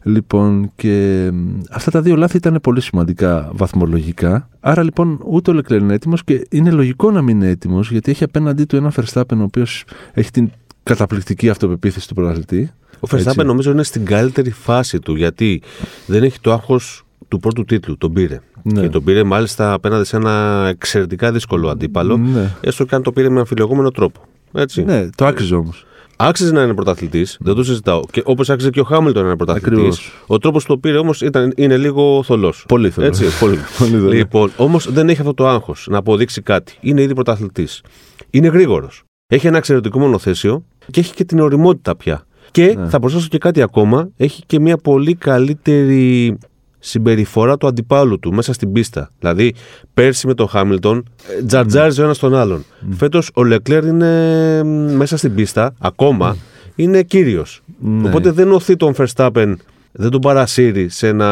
[0.03, 1.31] Λοιπόν, και
[1.71, 4.49] αυτά τα δύο λάθη ήταν πολύ σημαντικά βαθμολογικά.
[4.61, 8.11] Άρα λοιπόν ούτε ο Λεκλέρ είναι έτοιμος και είναι λογικό να μην είναι έτοιμος γιατί
[8.11, 10.51] έχει απέναντί του ένα Verstappen ο οποίος έχει την
[10.83, 12.71] καταπληκτική αυτοπεποίθηση του πρωταθλητή.
[13.01, 15.63] Ο Verstappen νομίζω είναι στην καλύτερη φάση του γιατί
[16.07, 17.97] δεν έχει το άγχος του πρώτου τίτλου.
[17.99, 18.41] Τον πήρε.
[18.63, 18.81] Ναι.
[18.81, 22.17] Και τον πήρε μάλιστα απέναντι σε ένα εξαιρετικά δύσκολο αντίπαλο.
[22.17, 22.55] Ναι.
[22.61, 24.21] Έστω και αν το πήρε με αμφιλεγόμενο τρόπο.
[24.53, 24.83] Έτσι.
[24.83, 25.85] Ναι, το άξιζε όμως.
[26.23, 28.01] Άξιζε να είναι πρωταθλητής, δεν το συζητάω.
[28.11, 30.11] Και όπως άξιζε και ο Χάμιλτον να είναι πρωταθλητής.
[30.27, 31.23] Ο τρόπος που το πήρε όμως
[31.57, 32.65] είναι λίγο θολός.
[32.69, 33.21] Πολύ θολός.
[33.21, 33.59] Έτσι, πολύ.
[33.79, 36.77] πολύ λοιπόν, όμως δεν έχει αυτό το άγχος να αποδείξει κάτι.
[36.81, 37.83] Είναι ήδη πρωταθλητής.
[38.31, 39.03] Είναι γρήγορος.
[39.27, 42.27] Έχει ένα εξαιρετικό μονοθέσιο και έχει και την οριμότητα πια.
[42.51, 42.89] Και ναι.
[42.89, 44.11] θα προσθέσω και κάτι ακόμα.
[44.17, 46.39] Έχει και μια πολύ καλύτερη
[46.81, 49.11] συμπεριφορά του αντιπάλου του μέσα στην πίστα.
[49.19, 49.55] Δηλαδή,
[49.95, 51.09] πέρσι με τον Χάμιλτον
[51.41, 52.65] ε, τζαρτζάριζε ο ένας τον άλλον.
[52.65, 52.87] Mm.
[52.97, 54.63] Φέτος ο Λεκλέρ είναι
[54.97, 56.37] μέσα στην πίστα, ακόμα
[56.75, 57.63] είναι κύριος.
[57.79, 58.09] Ναι.
[58.09, 59.55] Οπότε δεν οθεί τον Verstappen,
[59.93, 61.27] δεν τον παρασύρει σε ένα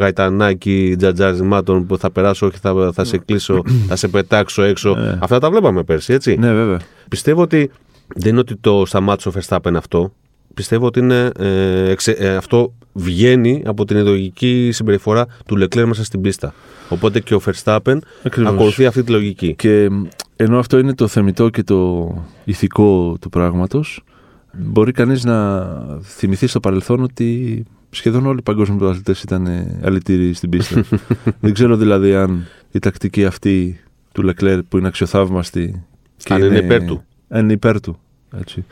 [0.00, 4.94] γαϊτανάκι τζαρτζάρισμάτων που θα περάσω, όχι θα, θα σε κλείσω, θα σε πετάξω έξω.
[4.94, 5.18] Ναι.
[5.20, 6.36] Αυτά τα βλέπαμε πέρσι, έτσι.
[6.36, 6.78] Ναι, βέβαια.
[7.08, 7.70] Πιστεύω ότι
[8.16, 10.12] δεν είναι ότι το σταμάτησε ο Verstappen αυτό
[10.54, 16.20] πιστεύω ότι είναι, ε, ε, αυτό βγαίνει από την ιδεολογική συμπεριφορά του Λεκλέρ μέσα στην
[16.20, 16.54] πίστα.
[16.88, 17.98] Οπότε και ο Verstappen
[18.46, 19.54] ακολουθεί αυτή τη λογική.
[19.54, 19.88] Και
[20.36, 22.10] ενώ αυτό είναι το θεμητό και το
[22.44, 24.04] ηθικό του πράγματος,
[24.52, 25.66] μπορεί κανείς να
[26.02, 29.48] θυμηθεί στο παρελθόν ότι σχεδόν όλοι οι παγκόσμιοι πρωταθλητές ήταν
[29.82, 30.84] αλητήριοι στην πίστα.
[31.40, 33.80] Δεν ξέρω δηλαδή αν η τακτική αυτή
[34.12, 35.84] του Λεκλέρ που είναι αξιοθαύμαστη
[36.28, 37.04] αν είναι, είναι υπέρ του.
[37.28, 37.98] Αν είναι υπέρ του.
[38.40, 38.64] Έτσι.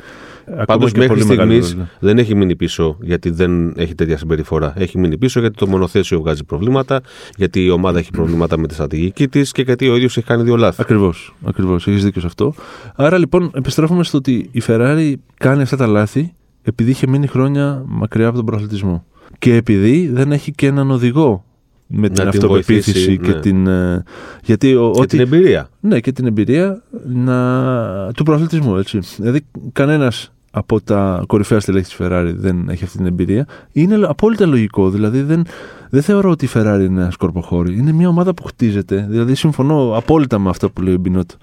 [0.66, 4.72] Πάντως μέχρι στιγμής δεν έχει μείνει πίσω γιατί δεν έχει τέτοια συμπεριφορά.
[4.76, 7.00] Έχει μείνει πίσω γιατί το μονοθέσιο βγάζει προβλήματα,
[7.36, 10.42] γιατί η ομάδα έχει προβλήματα με τη στρατηγική της και γιατί ο ίδιος έχει κάνει
[10.42, 10.82] δύο λάθη.
[10.82, 11.34] Ακριβώς.
[11.44, 12.54] Ακριβώς, έχεις δίκιο σε αυτό.
[12.94, 17.82] Άρα λοιπόν επιστρέφουμε στο ότι η Ferrari κάνει αυτά τα λάθη επειδή είχε μείνει χρόνια
[17.86, 19.04] μακριά από τον προαθλητισμό.
[19.38, 21.44] Και επειδή δεν έχει και έναν οδηγό
[21.94, 23.40] με την αυτοπεποίθηση και ναι.
[23.40, 23.66] την.
[23.66, 24.02] Ε,
[24.44, 25.68] γιατί ο, και την εμπειρία.
[25.80, 28.76] Ναι, και την εμπειρία να, του προαθλητισμού.
[28.76, 28.98] Έτσι.
[29.16, 29.40] Δηλαδή,
[29.72, 33.46] κανένας από τα κορυφαία στελέχη της Ferrari δεν έχει αυτή την εμπειρία.
[33.72, 34.90] Είναι απόλυτα λογικό.
[34.90, 35.44] Δηλαδή, δεν,
[35.90, 37.78] δεν θεωρώ ότι η Ferrari είναι ένα σκορποχώρη.
[37.78, 39.06] Είναι μια ομάδα που χτίζεται.
[39.08, 41.34] Δηλαδή, συμφωνώ απόλυτα με αυτό που λέει ο Μπινότο.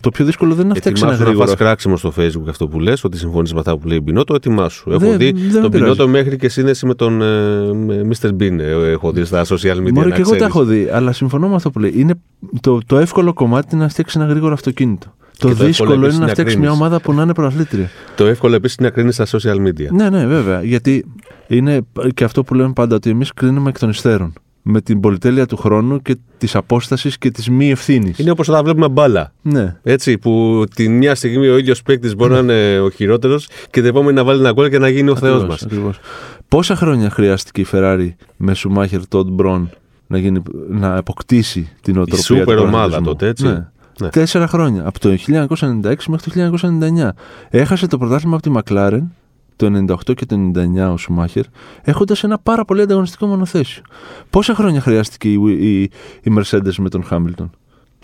[0.00, 1.38] Το πιο δύσκολο δεν είναι να φτιάξει ένα γρήγορο.
[1.38, 4.00] Να φας κράξιμο στο Facebook αυτό που λες, ότι συμφωνείς με αυτά που λέει ο
[4.00, 4.90] Μπινότο, ετοιμάσου.
[4.90, 8.28] Έχω δει τον Μπινότο μέχρι και σύνδεση με τον ε, Mr.
[8.28, 8.58] Bean.
[8.58, 9.92] Ε, έχω δει στα social media.
[9.92, 11.92] Μπορεί και εγώ τα έχω δει, αλλά συμφωνώ με αυτό που λέει.
[11.96, 12.14] Είναι
[12.60, 15.14] το, το εύκολο κομμάτι να φτιάξει ένα γρήγορο αυτοκίνητο.
[15.48, 17.90] Το, το δύσκολο είναι να φτιάξεις μια ομάδα που να είναι προαθλήτρια.
[18.16, 19.88] Το εύκολο επίσης είναι να κρίνεις στα social media.
[19.90, 20.62] Ναι, ναι, βέβαια.
[20.62, 21.04] Γιατί
[21.46, 21.80] είναι
[22.14, 24.32] και αυτό που λέμε πάντα ότι εμείς κρίνουμε εκ των υστέρων.
[24.66, 28.18] Με την πολυτέλεια του χρόνου και της απόστασης και της μη ευθύνης.
[28.18, 29.32] Είναι όπως όταν βλέπουμε μπάλα.
[29.42, 29.76] Ναι.
[29.82, 33.84] Έτσι, που τη μια στιγμή ο ίδιος παίκτης μπορεί να είναι ο χειρότερος και την
[33.84, 35.66] επόμενη να βάλει ένα γκολ και να γίνει ο Θεός μας.
[36.48, 39.70] Πόσα χρόνια χρειάστηκε η Ferrari με Σουμάχερ Τόντ Μπρον
[40.06, 42.18] να, γίνει, να αποκτήσει την οτροπία.
[42.18, 43.44] Η σούπερ ομάδα τότε, έτσι.
[43.44, 43.68] Ναι.
[44.00, 44.08] Ναι.
[44.08, 44.86] Τέσσερα χρόνια.
[44.86, 47.08] Από το 1996 μέχρι το 1999.
[47.50, 49.12] Έχασε το πρωτάθλημα από τη Μακλάρεν
[49.56, 49.66] το
[50.06, 51.44] 98 και το 99 ο Σουμάχερ,
[51.82, 53.82] έχοντας ένα πάρα πολύ ανταγωνιστικό μονοθέσιο.
[54.30, 55.82] Πόσα χρόνια χρειάστηκε η, η,
[56.22, 57.50] η Mercedes με τον Χάμιλτον;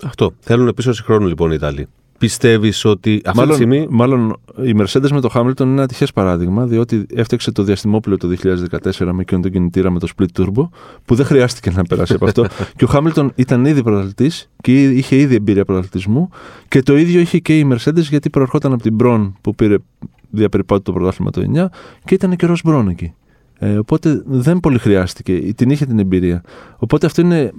[0.02, 0.32] Αυτό.
[0.40, 1.86] Θέλουν πίσω σε χρόνο λοιπόν οι Ιταλοί.
[2.20, 3.86] Πιστεύεις ότι αυτή μάλλον, τη στιγμή.
[3.90, 8.28] Μάλλον η Mercedes με το Hamilton είναι ένα ατυχέ παράδειγμα, διότι έφτιαξε το διαστημόπλαιο το
[8.28, 10.68] 2014 με εκείνον τον κινητήρα με το split turbo,
[11.04, 12.46] που δεν χρειάστηκε να περάσει από αυτό.
[12.76, 16.28] και ο Hamilton ήταν ήδη πρωταθλητής και είχε ήδη εμπειρία πρωταθλητισμού.
[16.68, 19.76] Και το ίδιο είχε και η Mercedes, γιατί προερχόταν από την Μπρον που πήρε
[20.30, 21.66] διαπεριπάτου το πρωτάθλημα το 9
[22.04, 23.14] και ήταν και ο Μπρόν εκεί.
[23.62, 26.42] Ε, οπότε δεν πολύ χρειάστηκε, την είχε την εμπειρία.
[26.76, 27.52] Οπότε αυτό είναι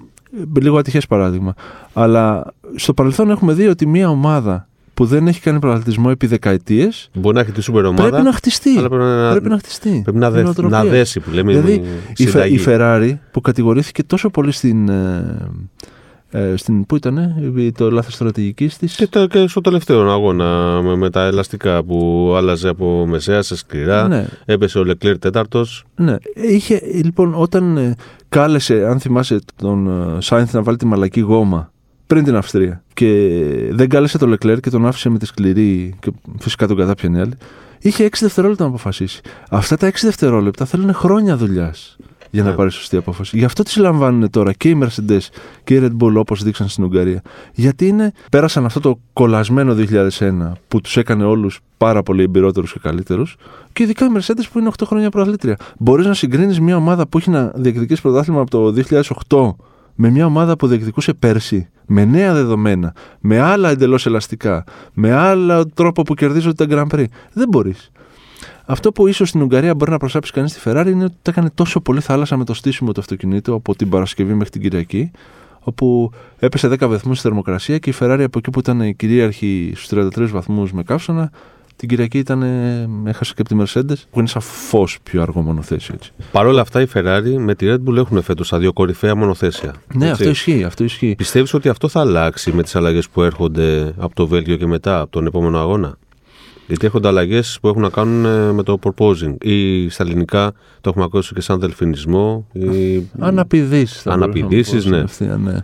[0.60, 1.54] λίγο ατυχές παράδειγμα.
[1.94, 6.28] Αλλά στο παρελθόν έχουμε δει ότι μια ομάδα που που δεν έχει κάνει πρωταθλητισμό επί
[6.28, 7.10] δεκαετίες.
[7.14, 8.10] Μπορεί να έχει τη σούπερ ομάδα.
[8.10, 8.78] Πρέπει να χτιστεί.
[8.78, 10.02] αλλά πρέπει να, Πρέπει να χτιστεί.
[10.04, 10.78] πρέπει να, Η δε- νοοτροπία.
[10.78, 11.52] να δέσει που λέμε.
[11.52, 11.82] Δηλαδή, η
[12.18, 12.56] η, Φε- συνταγή.
[12.56, 14.90] η Ferrari που κατηγορήθηκε τόσο πολύ στην.
[16.32, 17.34] Ε, ε, στην πού ήταν,
[17.78, 22.32] το λάθος στρατηγικής της; Και, το- και στο τελευταίο αγώνα με, με τα ελαστικά που
[22.38, 24.08] άλλαζε από μεσαία σε σκληρά.
[24.08, 25.84] Ναι, Έπεσε ο Λεκλέρ τέταρτος.
[25.96, 26.16] ναι.
[26.36, 27.96] Είχε, λοιπόν, όταν ε,
[28.30, 31.72] κάλεσε, αν θυμάσαι, τον ε, Σάινθ να βάλει τη μαλακή γόμα
[32.08, 33.08] πριν την Αυστρία και
[33.72, 37.22] δεν κάλεσε τον Λεκλέρ και τον άφησε με τη σκληρή και φυσικά τον κατάπιανε οι
[37.22, 37.34] άλλοι,
[37.80, 39.22] είχε 6 δευτερόλεπτα να αποφασίσει.
[39.50, 41.98] Αυτά τα 6 δευτερόλεπτα θέλουν χρόνια δουλειάς
[42.32, 42.56] για να Ναι.
[42.56, 43.38] πάρει σωστή απόφαση.
[43.38, 45.20] Γι' αυτό τις λαμβάνουν τώρα και οι Mercedes
[45.64, 47.22] και οι Red Bull όπως δείξαν στην Ουγγαρία.
[47.54, 52.80] Γιατί είναι, πέρασαν αυτό το κολλασμένο 2001 που τους έκανε όλους πάρα πολύ εμπειρότερους και
[52.82, 53.36] καλύτερους.
[53.74, 55.58] Και ειδικά οι Mercedes που είναι 8 χρόνια προαθλήτρια.
[55.78, 58.74] Μπορείς να συγκρίνεις μια ομάδα που έχει να διεκδικήσει πρωτάθλημα από το
[59.28, 59.56] 2008
[59.96, 64.64] με μια ομάδα που διεκδικούσε πέρσι, με νέα δεδομένα, με άλλα εντελώς ελαστικά,
[64.94, 67.06] με άλλο τρόπο που κερδίζονται τα Grand Prix.
[67.34, 67.92] Δεν μπορείς.
[68.72, 71.50] Αυτό που ίσως στην Ουγγαρία μπορεί να προσάψει κανείς στη Ferrari είναι ότι τα έκανε
[71.54, 75.12] τόσο πολύ θάλασσα με το στήσιμο του αυτοκινήτου από την Παρασκευή μέχρι την Κυριακή,
[75.60, 79.74] όπου έπεσε 10 βαθμούς στη θερμοκρασία και η Ferrari από εκεί που ήταν η κυρίαρχη
[79.76, 81.32] στους 33 βαθμούς με καύσωνα,
[81.76, 85.94] την Κυριακή ήταν, ε, έχασε και από τη Mercedes, που είναι σαφώ πιο αργό μονοθέσιο.
[85.94, 86.12] Έτσι.
[86.32, 89.74] Παρ' όλα αυτά, η Ferrari με τη Red Bull έχουν φέτος τα δύο κορυφαία μονοθέσια.
[89.94, 90.12] Ναι, Έτσι.
[90.12, 90.64] αυτό ισχύει.
[90.64, 91.16] Αυτό ισχύει.
[91.18, 95.00] Πιστεύεις ότι αυτό θα αλλάξει με τις αλλαγές που έρχονται από το Βέλγιο και μετά,
[95.00, 95.98] από τον επόμενο αγώνα;
[96.72, 99.36] Γιατί έρχονται αλλαγές που έχουν να κάνουν ε, με το proposing.
[99.42, 102.48] Ή στα ελληνικά το έχουμε ακούσει και σαν δελφινισμό.
[102.52, 103.04] Ή...
[103.20, 104.08] Αναπηδήσεις.
[104.08, 105.04] Αναπηδήσεις, ναι.
[105.20, 105.58] ναι.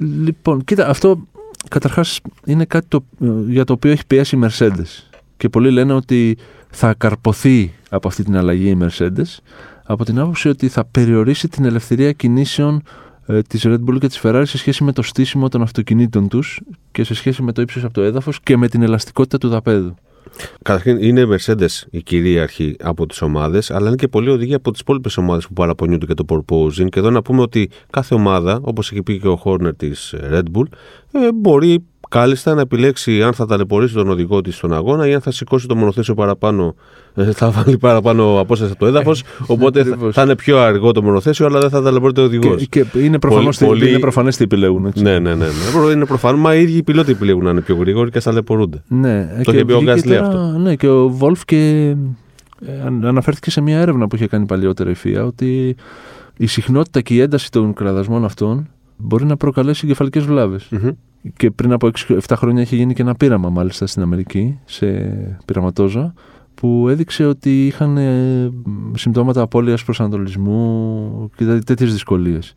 [0.00, 1.26] Λοιπόν, κοίτα, αυτό
[1.68, 3.04] καταρχάς είναι κάτι το,
[3.48, 5.08] για το οποίο έχει πιέσει η Mercedes.
[5.36, 6.36] Και πολλοί λένε ότι
[6.70, 9.38] θα καρποθεί από αυτή την αλλαγή η Mercedes
[9.84, 12.82] από την άποψη ότι θα περιορίσει την ελευθερία κινήσεων
[13.26, 16.60] ε, της Red Bull και της Ferrari σε σχέση με το στήσιμο των αυτοκινήτων τους
[16.90, 19.94] και σε σχέση με το ύψος από το έδαφος και με την ελαστικότητα του δαπέδου.
[20.62, 24.70] Καταρχήν είναι η Mercedes η κυρίαρχη από τις ομάδες, αλλά είναι και πολλοί οδηγοί από
[24.70, 26.88] τις υπόλοιπες ομάδες που παραπονιούνται και το proposing.
[26.88, 30.44] Και εδώ να πούμε ότι κάθε ομάδα, όπως έχει πει και ο Horner της Red
[30.54, 30.64] Bull,
[31.12, 35.20] ε, μπορεί κάλλιστα να επιλέξει αν θα ταλαιπωρήσει τον οδηγό της στον αγώνα ή αν
[35.20, 36.74] θα σηκώσει το μονοθέσιο παραπάνω,
[37.14, 39.22] ε, θα βάλει παραπάνω απόσταση από το έδαφος.
[39.46, 40.14] οπότε θα, ακριβώς.
[40.14, 42.66] θα είναι πιο αργό το μονοθέσιο, αλλά δεν θα ταλαιπωρείται ο οδηγός.
[42.68, 44.86] Και, και είναι, προφανώς Πολύ- τι- πολύ- είναι προφανές τι επιλέγουν.
[44.86, 45.02] Έτσι.
[45.02, 45.44] Ναι, ναι, ναι.
[45.46, 45.90] ναι.
[45.92, 48.82] Είναι προφανώ, μα οι ίδιοι οι πιλότοι επιλέγουν να είναι πιο γρήγοροι και ταλαιπωρούνται.
[48.88, 50.58] Ναι, Το είχε πει ο βγήκε Γκάσλι τώρα- αυτό.
[50.58, 51.94] Ναι, και ο Βόλφ και
[52.66, 55.76] ε, αν- αναφέρθηκε σε μια έρευνα που είχε κάνει παλιότερα η ΦΙΑ ότι
[56.36, 60.68] η συχνότητα και η ένταση των κραδασμών αυτών μπορεί να προκαλέσει εγκεφαλικές βλάβες.
[60.70, 60.90] Μμμ.
[61.36, 64.86] Και πριν από 6-7 χρόνια είχε γίνει και ένα πείραμα μάλιστα στην Αμερική, σε
[65.44, 66.14] πειραματόζωα,
[66.54, 68.50] που έδειξε ότι είχαν ε,
[68.94, 72.54] συμπτώματα απώλειας προσανατολισμού και δηλαδή τέτοιες δυσκολίες.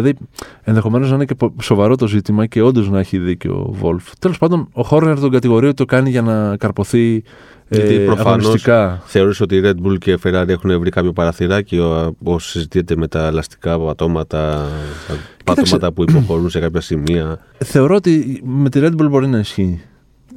[0.00, 0.14] Δηλαδή,
[0.62, 4.10] ενδεχομένως να είναι και πο- σοβαρό το ζήτημα και όντως να έχει δίκιο ο Βόλφ.
[4.18, 7.22] Τέλος πάντων, ο Χόρνερ τον κατηγορεί ότι το κάνει για να καρποθεί
[7.68, 9.02] Γιατί ε, προφανώς αγωνιστικά.
[9.04, 11.78] Θεωρείς ότι η Red Bull και η Ferrari έχουν βρει κάποιο παραθυράκι
[12.22, 14.68] όσο συζητιέται με τα ελαστικά πατώματα,
[15.08, 15.14] τα
[15.54, 17.38] πατώματα που υποχωρούν σε κάποια σημεία.
[17.58, 19.80] Θεωρώ ότι με τη Red Bull μπορεί να ισχύει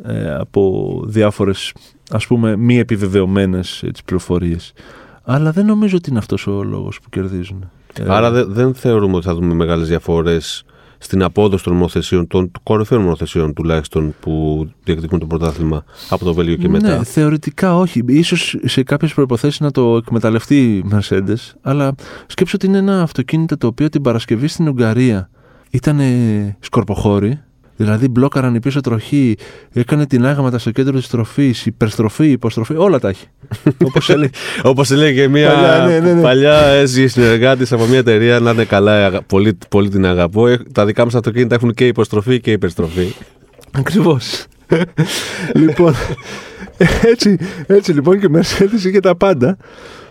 [0.04, 1.74] ε, από διάφορες
[2.12, 4.74] ας πούμε μη επιβεβαιωμένες έτσι, πληροφορίες.
[5.24, 7.70] Αλλά δεν νομίζω ότι είναι αυτός ο λόγος που κερδίζουν.
[8.00, 10.64] Ε, Άρα δε- δεν θεωρούμε ότι θα δούμε μεγάλες διαφορές
[11.00, 16.56] στην απόδοση των μονοθεσιών, των κορυφαίων μονοθεσιών τουλάχιστον που διεκδικούν το πρωτάθλημα από το Βέλγιο
[16.56, 16.98] και μετά.
[16.98, 18.04] Ναι, θεωρητικά όχι.
[18.08, 21.96] Ίσως σε κάποιες προϋποθέσεις να το εκμεταλλευτεί η Mercedes, αλλά
[22.28, 25.30] σκέψω ότι είναι ένα αυτοκίνητο το οποίο την Παρασκευή στην Ουγγαρία
[25.70, 26.00] ήταν
[26.60, 27.40] σκορποχώρη,
[27.78, 29.36] δηλαδή μπλόκαραν η πίσω τροχή,
[29.74, 33.26] έκανε την άγματα στο κέντρο της τροφής, υπερστροφή, υποστροφή, όλα τα έχει.
[33.88, 34.30] Όπως έλεγε.
[34.64, 36.22] Όπως έλεγε μια Παλιά, ναι, ναι, ναι.
[36.22, 40.48] παλιά έζη συνεργάτη από μια εταιρεία να είναι καλά, αγα- πολύ, πολύ την αγαπώ.
[40.48, 43.14] Ε, Τα δικά μας αυτοκίνητα έχουν και υποστροφή και υπερστροφή.
[43.72, 44.46] Ακριβώς.
[45.66, 45.94] λοιπόν,
[47.04, 47.38] έτσι,
[47.68, 49.58] έτσι λοιπόν και η Mercedes είχε τα πάντα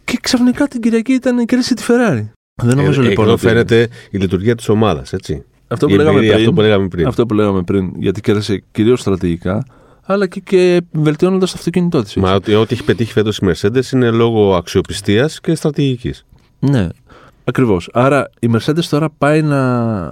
[0.04, 2.24] και ξαφνικά την Κυριακή ήταν η κρίση τη Ferrari.
[2.62, 5.44] Δεν νομίζω Ε, λοιπόν εδώ ότι- φαίνεται η λειτουργία της ομάδας, έτσι.
[5.68, 7.06] Αυτό Η που, λέγαμε εμπειρία, πριν, αυτό που λέγαμε πριν.
[7.06, 9.66] αυτό που λέγαμε πριν, γιατί κέρδισε κυρίως στρατηγικά,
[10.02, 12.14] αλλά και, και βελτιώνοντας το αυτοκίνητό της.
[12.14, 16.26] Μα ότι ό,τι έχει πετύχει φέτος η Mercedes είναι λόγω αξιοπιστίας και στρατηγικής.
[16.58, 16.88] Ναι,
[17.44, 17.88] ακριβώς.
[17.92, 20.04] Άρα η Mercedes τώρα πάει να,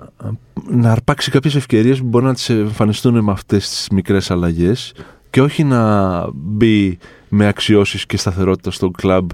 [0.69, 4.93] να αρπάξει κάποιες ευκαιρίες που μπορεί να τις εμφανιστούν με αυτές τις μικρές αλλαγές
[5.31, 9.31] και όχι να μπει με αξιώσεις και σταθερότητα στο κλαμπ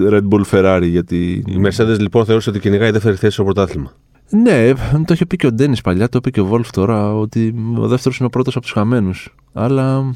[0.00, 1.44] Red Bull Ferrari γιατί...
[1.46, 3.92] Η Mercedes λοιπόν θεωρούσε ότι κυνηγάει δεύτερη θέση στο πρωτάθλημα.
[4.30, 4.72] Ναι,
[5.06, 7.86] το είχε πει και ο Ντένις παλιά, το είπε και ο Βόλφ τώρα, ότι ο
[7.88, 9.34] δεύτερος είναι ο πρώτος από τους χαμένους.
[9.52, 10.14] Αλλά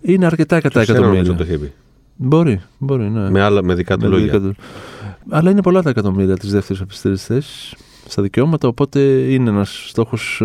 [0.00, 1.54] είναι αρκετά κατά Στους ένα νομίζω εκατομμύρια.
[1.56, 1.72] το είχε πει.
[2.16, 3.30] Μπορεί, μπορεί, ναι.
[3.30, 4.24] Με, άλλα, με δικά του Με λόγια.
[4.26, 4.54] δικά του.
[5.28, 7.74] Αλλά είναι πολλά τα εκατομμύρια της δεύτερης από τις τρεις θέσεις
[8.06, 9.00] στα δικαιώματα, οπότε
[9.32, 10.42] είναι ένας στόχος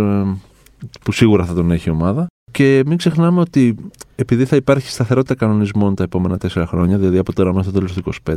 [1.04, 2.28] που σίγουρα θα τον έχει η ομάδα.
[2.56, 3.76] Και μην ξεχνάμε ότι
[4.16, 7.94] επειδή θα υπάρχει σταθερότητα κανονισμών τα επόμενα τέσσερα χρόνια, δηλαδή από τώρα μέχρι το τέλος
[7.94, 8.36] του 2025,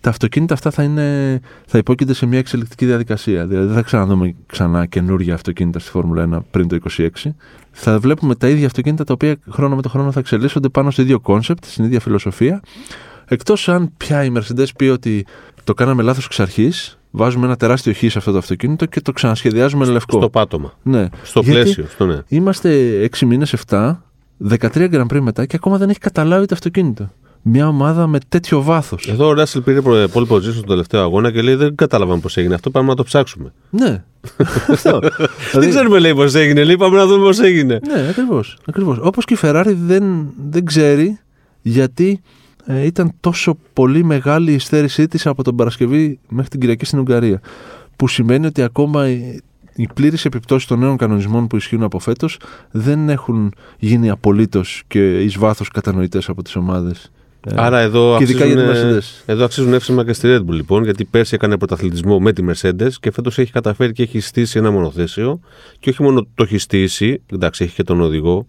[0.00, 3.46] τα αυτοκίνητα αυτά θα, είναι, θα υπόκειται σε μια εξελικτική διαδικασία.
[3.46, 7.08] Δηλαδή δεν θα ξαναδούμε ξανά καινούργια αυτοκίνητα στη Φόρμουλα 1 πριν το 2026.
[7.70, 11.02] Θα βλέπουμε τα ίδια αυτοκίνητα τα οποία χρόνο με το χρόνο θα εξελίσσονται πάνω στο
[11.02, 12.60] ίδιο concept, στην ίδια φιλοσοφία.
[13.24, 15.26] Εκτός αν πια η Mercedes πει ότι
[15.64, 19.12] το κάναμε λάθος εξ αρχής, βάζουμε ένα τεράστιο χ σε αυτό το αυτοκίνητο και το
[19.12, 20.18] ξανασχεδιάζουμε λευκό.
[20.18, 20.72] Στο πάτωμα.
[20.82, 21.08] Ναι.
[21.22, 21.84] Στο Γιατί πλαίσιο.
[21.88, 22.18] Στο ναι.
[22.28, 23.96] Είμαστε 6 μήνες, 7,
[24.48, 27.10] 13 Grand Prix μετά και ακόμα δεν έχει καταλάβει το αυτοκίνητο.
[27.42, 29.08] Μια ομάδα με τέτοιο βάθος.
[29.08, 32.36] Εδώ ο Ράσελ πήρε προ- pole position στον τελευταίο αγώνα και λέει: Δεν κατάλαβαμε πώς
[32.36, 32.70] έγινε αυτό.
[32.70, 33.52] Πάμε να το ψάξουμε.
[33.70, 34.02] Ναι.
[34.68, 34.98] Αυτό.
[35.00, 36.64] Δεν δηλαδή, ξέρουμε, λέει, πώς έγινε.
[36.64, 37.80] Λέει: Πάμε να δούμε πώς έγινε.
[37.86, 38.58] ναι, ακριβώς.
[38.66, 38.98] Ακριβώς.
[39.02, 41.18] Όπως και η Ferrari δεν, δεν ξέρει
[41.62, 42.20] γιατί
[42.70, 46.98] ε, ήταν τόσο πολύ μεγάλη η στέρησή της από τον Παρασκευή μέχρι την Κυριακή στην
[46.98, 47.40] Ουγγαρία.
[47.96, 49.38] Που σημαίνει ότι ακόμα οι,
[49.74, 52.38] οι πλήρε επιπτώσεις των νέων κανονισμών που ισχύουν από φέτος
[52.70, 57.10] δεν έχουν γίνει απολύτως και εις βάθος κατανοητές από τις ομάδες.
[57.54, 59.22] Άρα εδώ και ειδικά αξίζουν, για τη Mercedes.
[59.26, 62.92] εδώ αξίζουν εύσημα και στη Red Bull λοιπόν, γιατί πέρσι έκανε πρωταθλητισμό με τη Mercedes
[63.00, 65.40] και φέτος έχει καταφέρει και έχει στήσει ένα μονοθέσιο.
[65.78, 68.46] Και όχι μόνο το έχει στήσει, εντάξει, έχει και τον οδηγό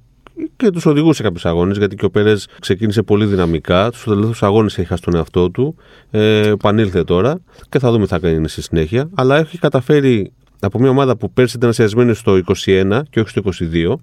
[0.58, 3.90] και τους οδηγού σε κάποιους αγώνες, γιατί και ο Πέρες ξεκίνησε πολύ δυναμικά.
[3.94, 5.76] Στου τελευταίου αγώνες έχει χάσει τον εαυτό του.
[6.12, 7.40] Ε, επανήλθε τώρα
[7.70, 9.10] και θα δούμε τι θα κάνει στη συνέχεια.
[9.16, 13.42] Αλλά έχει καταφέρει από μια ομάδα που πέρσι ήταν ασιασμένη στο 21 και όχι στο
[13.46, 13.94] 22,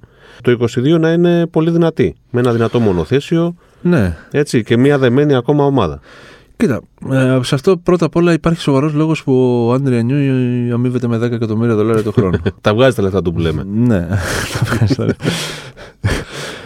[0.43, 2.15] το 22 να είναι πολύ δυνατή.
[2.31, 4.17] Με ένα δυνατό μονοθέσιο Ναι.
[4.31, 6.01] έτσι, και μια δεμένη ακόμα ομάδα.
[6.59, 11.09] Κοίτα, ε, σε αυτό πρώτα απ' όλα υπάρχει σοβαρός λόγος που ο Άντρια Νιού αμείβεται
[11.09, 12.39] με 10 εκατομμύρια δολάρια το χρόνο.
[12.61, 13.65] Τα βγάζει τα λεφτά του που λέμε.
[13.73, 14.07] ναι,
[14.53, 15.07] τα ευχαριστώ.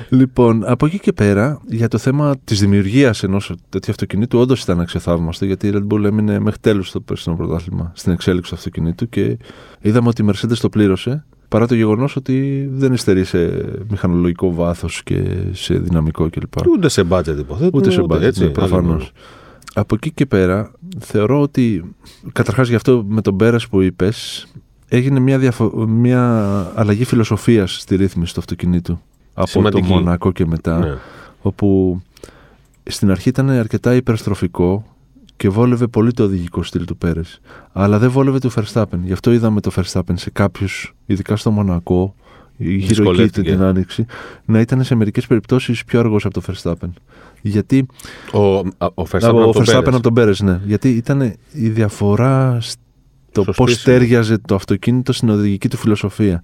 [0.08, 4.80] λοιπόν, από εκεί και πέρα, για το θέμα της δημιουργίας ενός τέτοιου αυτοκινήτου, όντως ήταν
[4.80, 9.08] αξιοθαύμαστο γιατί η Red Bull έμεινε μέχρι τέλους στο περσινό πρωτάθλημα στην εξέλιξη του αυτοκινήτου
[9.08, 9.38] και
[9.80, 15.02] είδαμε ότι η Mercedes το πλήρωσε παρά το γεγονός ότι δεν υστερεί σε μηχανολογικό βάθος
[15.02, 16.66] και σε δυναμικό κλπ.
[16.66, 17.70] Ούτε σε budget υποθέτω.
[17.78, 19.12] Ούτε σε budget, έτσι, ναι, προφανώς.
[19.74, 19.84] Άλλο.
[19.84, 21.94] Από εκεί και πέρα, θεωρώ ότι
[22.32, 24.46] καταρχάς γι' αυτό με τον Πέρας που είπες,
[24.88, 26.22] έγινε μια, διαφο- μια
[26.74, 29.00] αλλαγή φιλοσοφίας στη ρύθμιση του αυτοκινήτου
[29.34, 29.88] από Σημαντική.
[29.88, 30.94] το Μονακό και μετά, Ναι.
[31.42, 32.00] όπου
[32.84, 34.86] στην αρχή ήταν αρκετά υπερστροφικό
[35.36, 37.40] και βόλευε πολύ το οδηγικό στυλ του Πέρες,
[37.72, 38.98] αλλά δεν βόλευε του Verstappen.
[39.04, 42.14] Γι' αυτό είδαμε το Verstappen σε κάποιους, ειδικά στο Μονακό,
[42.56, 43.50] η γύρω εκεί Δυσκολεύτηκε.
[43.50, 44.06] την άνοιξη,
[44.44, 46.88] να ήταν σε μερικές περιπτώσεις πιο αργός από το Verstappen.
[47.42, 47.86] Γιατί
[48.32, 48.62] Ο, α,
[48.94, 49.84] ο Verstappen από από τον Verstappen Πέρες.
[49.94, 50.60] από τον Πέρες, ναι.
[50.64, 51.20] Γιατί ήταν
[51.52, 53.96] η διαφορά στο Στο πώς στήσιμο.
[53.96, 56.42] τέριαζε το αυτοκίνητο στην οδηγική του φιλοσοφία.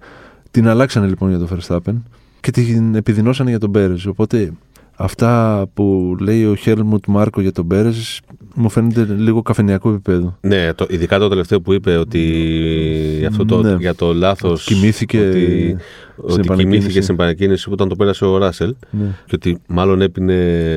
[0.51, 1.93] Την αλλάξανε λοιπόν για τον Verstappen
[2.39, 4.05] και την επιδεινώσανε για τον Πέρες.
[4.05, 4.51] Οπότε
[4.99, 8.21] αυτά που λέει ο Χέλμουτ Μάρκο για τον Πέρες
[8.53, 10.35] μου φαίνεται λίγο καφενιακού επίπεδου.
[10.41, 13.75] Ναι, το, ειδικά το τελευταίο που είπε ότι αυτό το, Ναι.
[13.79, 14.65] για το λάθος.
[14.65, 15.77] Ότι κοιμήθηκε Ότι, στην
[16.17, 16.63] ότι επανεκκίνηση.
[16.77, 18.75] κοιμήθηκε στην επανεκκίνηση που όταν το πέρασε ο Ράσελ.
[18.89, 19.05] Ναι.
[19.25, 20.33] Και ότι μάλλον έπινε.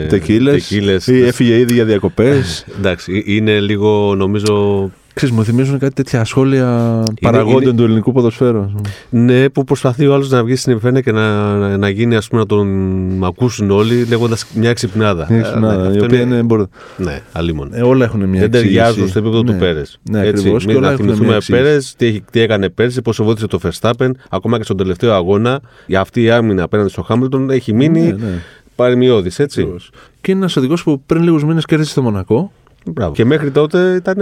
[0.09, 1.07] Τεκίλες, τεκίλες.
[1.07, 2.65] ή έφυγε ήδη για διακοπές.
[2.79, 4.91] Εντάξει, είναι λίγο νομίζω.
[5.15, 6.67] Ξέρεις, μου θυμίζουν κάτι τέτοια σχόλια
[7.21, 8.61] παραγόντων είναι- του ελληνικού ποδοσφαίρου.
[8.61, 9.25] ας πούμε.
[9.25, 12.29] Ναι, που προσπαθεί ο άλλος να βγει στην επιφάνεια και να, να, να γίνει, ας
[12.29, 15.27] πούμε, να τον ακούσουν όλοι λέγοντας μια ξυπνάδα.
[15.31, 17.69] Μια ξυπνάδα, η οποία είναι μπορ- Ναι, αλίμον.
[17.73, 18.75] Ε, όλα έχουν μια δεν εξήγηση.
[18.75, 19.59] ταιριάζουν στο επίπεδο του Ναι.
[19.59, 19.99] Πέρες.
[20.11, 20.65] Ναι, ακριβώς.
[20.65, 21.65] Και Μην όλα να έχουν μια θυμηθούμε εξήγηση.
[21.65, 25.61] Πέρες, τι, έχει- τι έκανε πέρσι, πόσο βοήθησε το Verstappen, ακόμα και στον τελευταίο αγώνα.
[25.87, 28.39] Για αυτή η άμυνα απέναντι στο Χάμιλτον έχει μείνει Ναι, ναι.
[28.77, 29.61] παρημιώδης, έτσι.
[29.61, 29.91] Ακριβώς.
[30.21, 32.53] Και είναι ένας οδηγός που πριν λίγους μήνες κέρδισε το Μονακό.
[32.87, 33.13] Μπράβο.
[33.13, 34.19] Και μέχρι τότε ήταν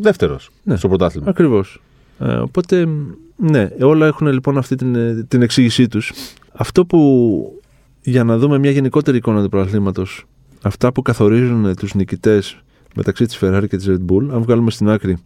[0.00, 0.76] δεύτερος Ναι.
[0.76, 1.28] στο πρωτάθλημα.
[1.30, 1.82] Ακριβώς.
[2.18, 2.88] Ε, οπότε,
[3.36, 6.12] ναι, όλα έχουν λοιπόν αυτή την, ε, την εξήγησή τους.
[6.52, 7.62] Αυτό που
[8.02, 10.24] για να δούμε μια γενικότερη εικόνα του πρωταθλήματος,
[10.62, 12.56] αυτά που καθορίζουν τους νικητές
[12.94, 15.18] μεταξύ της Ferrari και της Red Bull, αν βγάλουμε στην άκρη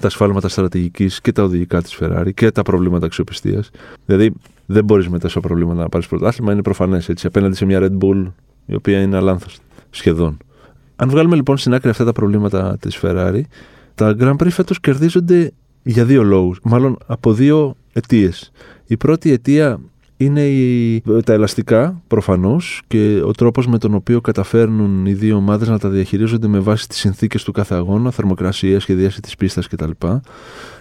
[0.00, 3.70] τα σφάλματα στρατηγικής και τα οδηγικά της Ferrari και τα προβλήματα αξιοπιστίας.
[4.06, 4.32] Δηλαδή,
[4.66, 7.26] δεν μπορείς με τόσα προβλήματα να πάρεις πρωτάθλημα, είναι προφανές έτσι.
[7.26, 8.24] Απέναντι σε μια Red Bull
[8.66, 9.46] η οποία είναι αλάνθα
[9.90, 10.36] σχεδόν.
[11.02, 13.40] Αν βγάλουμε λοιπόν στην άκρη αυτά τα προβλήματα της Ferrari,
[13.94, 16.58] τα Grand Prix φέτος κερδίζονται για δύο λόγους.
[16.62, 18.50] Μάλλον από δύο αιτίες.
[18.86, 19.80] Η πρώτη αιτία
[20.16, 25.68] είναι η, τα ελαστικά προφανώς και ο τρόπος με τον οποίο καταφέρνουν οι δύο ομάδες
[25.68, 29.90] να τα διαχειρίζονται με βάση τις συνθήκες του κάθε αγώνα, θερμοκρασία, σχεδίαση της πίστας κτλ.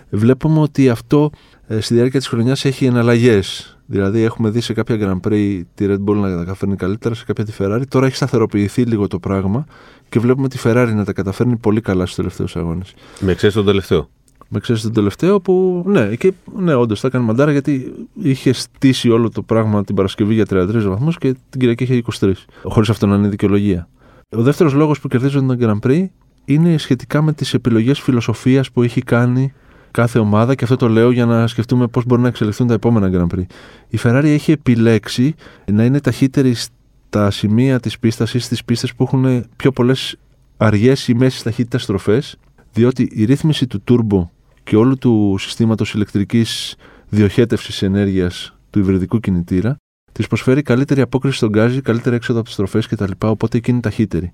[0.10, 1.29] Βλέπουμε ότι αυτό
[1.67, 3.77] ε, στη διάρκεια της χρονιάς έχει εναλλαγές.
[3.91, 7.25] Δηλαδή, έχουμε δει σε κάποια Grand Prix τη Red Bull να τα καταφέρνει καλύτερα, σε
[7.25, 7.82] κάποια τη Ferrari.
[7.89, 9.65] Τώρα έχει σταθεροποιηθεί λίγο το πράγμα
[10.10, 12.93] και βλέπουμε τη Ferrari να τα καταφέρνει πολύ καλά στους τελευταίους αγώνες.
[13.19, 14.10] Με ξέρεις τον τελευταίο;
[14.49, 19.10] Με ξέρεις τον τελευταίο που, ναι, εκεί, ναι όντως θα έκανε μαντάρα γιατί είχε στήσει
[19.10, 22.32] όλο το πράγμα την Παρασκευή για 33 βαθμούς και την Κυριακή είχε 23.
[22.63, 23.88] Χωρίς αυτό να είναι δικαιολογία.
[24.30, 26.06] Ο δεύτερος λόγος που κερδίζουν τον Grand Prix
[26.45, 29.54] είναι σχετικά με τις επιλογές φιλοσοφίας που έχει κάνει
[29.92, 33.10] κάθε ομάδα και αυτό το λέω για να σκεφτούμε πώς μπορεί να εξελιχθούν τα επόμενα
[33.13, 33.46] Grand Prix.
[33.87, 35.35] Η Ferrari έχει επιλέξει
[35.71, 40.15] να είναι ταχύτερη στα σημεία της πίστα ή στις πίστες που έχουν πιο πολλές
[40.58, 42.37] αργές ή μέσης ταχύτητας στροφές,
[42.73, 44.27] διότι η ρύθμιση του turbo
[44.63, 46.75] και όλου του συστήματος ηλεκτρικής
[47.10, 49.75] διοχέτευσης ενέργειας του υβριδικού κινητήρα
[50.12, 53.12] της προσφέρει καλύτερη απόκριση στον γκάζι, καλύτερη έξοδο από τις στροφές κτλ.
[53.19, 54.31] Οπότε εκεί είναι ταχύτερη.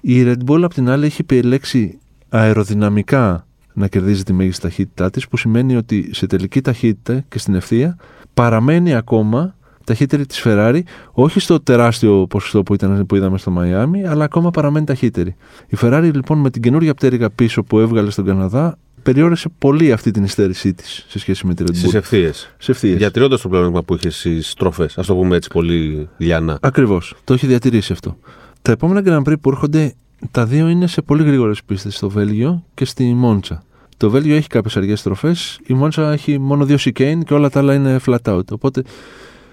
[0.00, 1.98] Η Red Bull απ' την άλλη έχει επιλέξει
[2.28, 3.46] αεροδυναμικά
[3.78, 7.96] να κερδίζει τη μέγιστη ταχύτητά της, που σημαίνει ότι σε τελική ταχύτητα και στην ευθεία
[8.34, 10.80] παραμένει ακόμα ταχύτερη της Ferrari,
[11.12, 15.36] όχι στο τεράστιο ποσοστό που, ήταν, που είδαμε στο Μαϊάμι, αλλά ακόμα παραμένει ταχύτερη.
[15.66, 20.10] Η Ferrari λοιπόν με την καινούργια πτέρυγα πίσω που έβγαλε στον Καναδά περιόρισε πολύ αυτή
[20.10, 21.76] την υστέρησή της σε σχέση με τη Red Bull.
[21.76, 22.96] Στις ευθείες.
[22.96, 26.58] Διατηρώντας το πρόβλημα που είχε στις στροφές, ας το πούμε έτσι πολύ λιανά.
[26.60, 27.14] Ακριβώς.
[27.24, 28.16] Το έχει διατηρήσει αυτό.
[28.62, 29.94] Τα επόμενα Grand Prix που έρχονται,
[30.30, 33.62] τα δύο είναι σε πολύ γρήγορες πίστες, στο Βέλγιο και στη Μόντσα.
[33.98, 37.58] Το Βέλγιο έχει κάποιες αργές στροφές, η Μόντσα έχει μόνο δύο σικέιν και όλα τα
[37.58, 38.48] άλλα είναι flat out.
[38.52, 38.82] Οπότε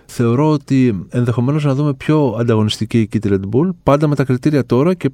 [0.05, 4.65] θεωρώ ότι ενδεχομένως να δούμε πιο ανταγωνιστική εκεί τη Red Bull, πάντα με τα κριτήρια
[4.65, 5.09] τώρα και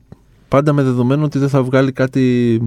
[0.47, 2.59] πάντα με δεδομένο ότι δεν θα βγάλει κάτι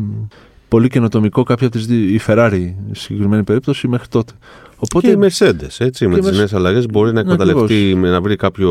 [0.68, 4.32] πολύ καινοτομικό κάποια από τις δύο, η Ferrari στη συγκεκριμένη περίπτωση μέχρι τότε.
[4.76, 5.06] Οπότε...
[5.06, 8.70] Και οι Mercedes, έτσι, με τις νέες αλλαγές μπορεί να εκμεταλλευτεί, να βρει κάποιο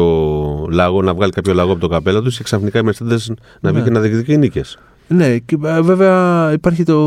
[0.72, 3.80] λάγο, να βγάλει κάποιο λάγο από το καπέλα τους και ξαφνικά οι Mercedes να βγει
[3.80, 3.84] ναι.
[3.84, 4.78] και να διεκδικεί νίκες.
[5.08, 6.97] Ναι, και βέβαια υπάρχει το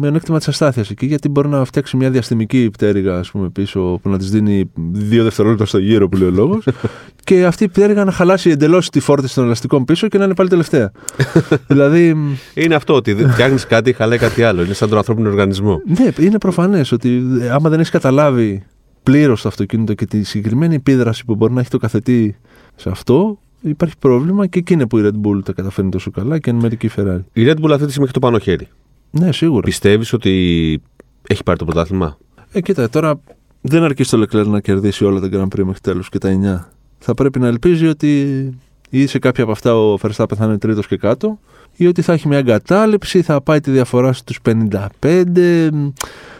[0.00, 4.08] μειονέκτημα της αστάθειας εκεί, γιατί μπορεί να φτιάξει μια διαστημική πτέρυγα ας πούμε, πίσω που
[4.08, 6.64] να της δίνει δύο δευτερόλεπτα στο γύρο που λέει ο λόγος.
[7.24, 10.34] και αυτή η πτέρυγα να χαλάσει εντελώς τη φόρτιση των ελαστικών πίσω και να είναι
[10.34, 10.92] πάλι τελευταία.
[11.68, 12.16] δηλαδή.
[12.54, 14.62] Είναι αυτό, ότι φτιάχνεις κάτι, χαλάει κάτι άλλο.
[14.62, 15.80] Είναι σαν τον ανθρώπινο οργανισμό.
[15.98, 18.64] Ναι, είναι προφανές ότι άμα δεν έχεις καταλάβει
[19.02, 22.36] πλήρως το αυτοκίνητο και τη συγκεκριμένη επίδραση που μπορεί να έχει το καθετή
[22.76, 23.38] σε αυτό,
[23.68, 26.56] υπάρχει πρόβλημα και εκεί είναι που η Red Bull τα καταφέρνει τόσο καλά και εν
[26.56, 27.20] μερική Ferrari.
[27.32, 28.68] Η Red Bull αυτή τη στιγμή έχει το πάνω χέρι.
[29.10, 29.60] Ναι, σίγουρα.
[29.60, 30.82] Πιστεύεις ότι
[31.26, 32.18] έχει πάρει το πρωτάθλημα;
[32.52, 33.20] Ε, κοίτα, τώρα
[33.60, 36.72] δεν αρκεί στο Leclerc να κερδίσει όλα τα Grand Prix μέχρι τέλου και τα 9.
[36.98, 38.50] Θα πρέπει να ελπίζει ότι
[38.90, 41.38] ή σε κάποια από αυτά ο Verstappen θα είναι τρίτος και κάτω,
[41.76, 45.70] ή ότι θα έχει μια εγκατάλειψη, θα πάει τη διαφορά στους 55,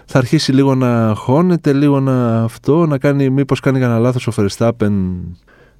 [0.04, 4.32] θα αρχίσει λίγο να χώνεται, λίγο να αυτό, να κάνει, μήπως κάνει κανένα λάθος ο
[4.36, 4.92] Verstappen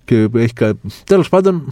[0.06, 0.72] και έχει κα...
[1.04, 1.64] Τέλος πάντων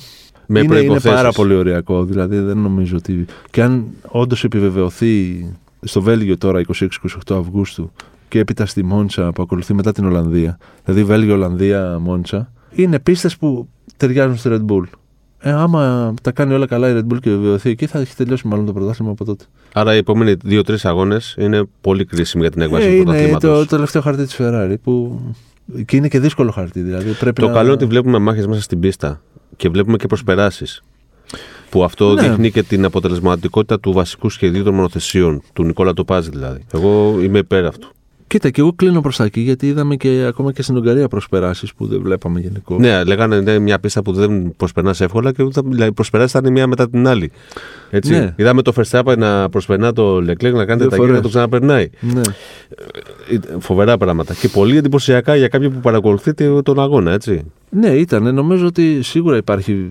[0.46, 5.46] με είναι, είναι πάρα πολύ ωριακό, δηλαδή δεν νομίζω ότι και αν όντως επιβεβαιωθεί
[5.80, 6.86] στο Βέλγιο τώρα 26-28
[7.28, 7.92] Αυγούστου
[8.28, 13.36] και έπειτα στη Μόντσα που ακολουθεί μετά την Ολλανδία, δηλαδή Βέλγιο, Ολλανδία, Μόντσα, είναι πίστες
[13.36, 14.82] που ταιριάζουν στη Red Bull.
[15.38, 18.46] Ε, άμα τα κάνει όλα καλά η Red Bull και βεβαιωθεί εκεί, θα έχει τελειώσει
[18.46, 19.44] μάλλον το πρωτάθλημα από τότε.
[19.72, 23.46] Άρα οι επόμενοι δύο-τρεις αγώνες είναι πολύ κρίσιμοι για την έκβαση ε, του πρωταθλήματο.
[23.46, 25.20] Είναι το, το τελευταίο χαρτί της Ferrari που.
[25.84, 26.80] Και είναι και δύσκολο χαρτί.
[26.80, 27.52] Δηλαδή πρέπει το να...
[27.52, 29.22] καλό είναι ότι βλέπουμε μάχες μέσα στην πίστα
[29.56, 30.82] και βλέπουμε και προσπεράσεις.
[31.70, 32.22] Που αυτό ναι.
[32.22, 36.60] δείχνει και την αποτελεσματικότητα του βασικού σχεδίου των μονοθεσιών, του Νικόλα Τοπάζη δηλαδή.
[36.72, 37.88] Εγώ είμαι υπέρ αυτού.
[38.34, 41.74] Κοίτα, και εγώ κλείνω προς τα εκεί γιατί είδαμε και ακόμα και στην Ουγγαρία προσπεράσεις
[41.74, 42.78] που δεν βλέπαμε γενικώ.
[42.78, 46.66] Ναι, λέγανε είναι μια πίστα που δεν προσπερνάς εύκολα και δηλαδή, οι προσπεράσει ήταν μία
[46.66, 47.30] μετά την άλλη.
[47.90, 48.12] Έτσι.
[48.12, 48.34] Ναι.
[48.36, 51.90] Είδαμε το Verstappen να προσπερνά το Leclerc να κάνετε τα γύρω να το ξαναπερνάει.
[52.00, 52.20] Ναι.
[53.30, 54.34] Ε, φοβερά πράγματα.
[54.34, 57.44] Και πολύ εντυπωσιακά για κάποιον που παρακολουθεί τον αγώνα, έτσι.
[57.70, 58.34] Ναι, ήταν.
[58.34, 59.88] Νομίζω ότι σίγουρα υπάρχει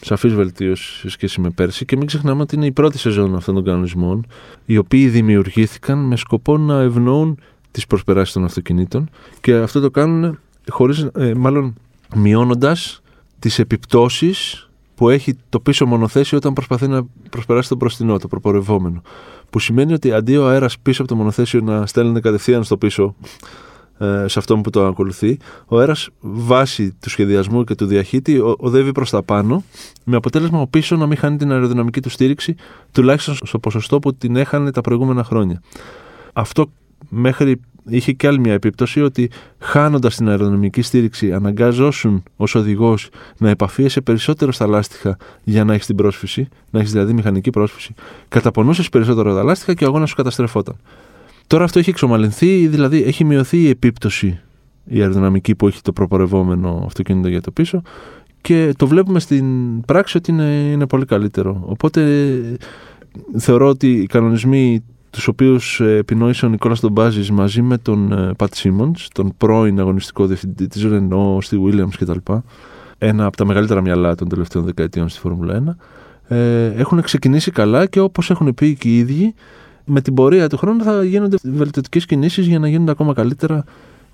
[0.00, 3.54] σαφής βελτίωση σε σχέση με πέρσι και μην ξεχνάμε ότι είναι η πρώτη σεζόν αυτών
[3.54, 4.26] των κανονισμών,
[4.66, 7.38] οι οποίοι δημιουργήθηκαν με σκοπό να ευνοούν
[7.76, 9.08] τι προσπεράσει των αυτοκινήτων
[9.40, 11.74] και αυτό το κάνουν χωρίς, ε, μάλλον
[12.14, 13.02] μειώνοντας
[13.38, 19.02] τις επιπτώσεις που έχει το πίσω μονοθέσιο όταν προσπαθεί να προσπεράσει τον μπροστινό, το προπορευόμενο.
[19.50, 23.14] Που σημαίνει ότι αντί ο αέρας πίσω από το μονοθέσιο να στέλνεται κατευθείαν στο πίσω,
[23.98, 28.92] ε, σε αυτόν που το ακολουθεί, ο αέρας βάσει του σχεδιασμού και του διαχύτη οδεύει
[28.92, 29.64] προς τα πάνω,
[30.04, 32.54] με αποτέλεσμα ο πίσω να μην χάνει την αεροδυναμική του στήριξη,
[32.92, 35.62] τουλάχιστον στο ποσοστό που την έχανε τα προηγούμενα χρόνια.
[36.32, 36.70] Αυτό
[37.08, 43.50] μέχρι είχε και άλλη μια επίπτωση ότι χάνοντας την αεροδυναμική στήριξη αναγκάζωσουν ως οδηγός να
[43.50, 47.94] επαφίεσαι περισσότερο στα λάστιχα για να έχεις την πρόσφυση, να έχεις δηλαδή μηχανική πρόσφυση.
[48.28, 50.76] Καταπονούσες περισσότερο τα λάστιχα και ο αγώνας σου καταστρεφόταν.
[51.46, 54.40] Τώρα αυτό έχει εξομαλυνθεί, δηλαδή έχει μειωθεί η επίπτωση
[54.84, 57.82] η αεροδυναμική που έχει το προπορευόμενο αυτοκίνητο για το πίσω
[58.40, 61.62] και το βλέπουμε στην πράξη ότι είναι, είναι πολύ καλύτερο.
[61.66, 62.40] Οπότε
[63.36, 64.84] θεωρώ ότι οι κανονισμοί
[65.16, 69.80] τους οποίους ε, επινόησε ο Νικόλας Ντομπάζης μαζί με τον Πατ ε, Σίμονς, τον πρώην
[69.80, 72.32] αγωνιστικό διευθυντή της Ρενό, στη Williams κτλ.
[72.98, 75.76] Ένα από τα μεγαλύτερα μυαλά των τελευταίων δεκαετιών στη Φόρμουλα
[76.28, 76.36] 1.
[76.36, 79.34] Ε, έχουν ξεκινήσει καλά και όπως έχουν πει και οι ίδιοι,
[79.84, 83.64] με την πορεία του χρόνου θα γίνονται βελτιωτικές κινήσεις για να γίνονται ακόμα καλύτερα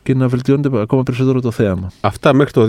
[0.03, 1.91] και να βελτιώνεται ακόμα περισσότερο το θέαμα.
[2.01, 2.67] Αυτά μέχρι το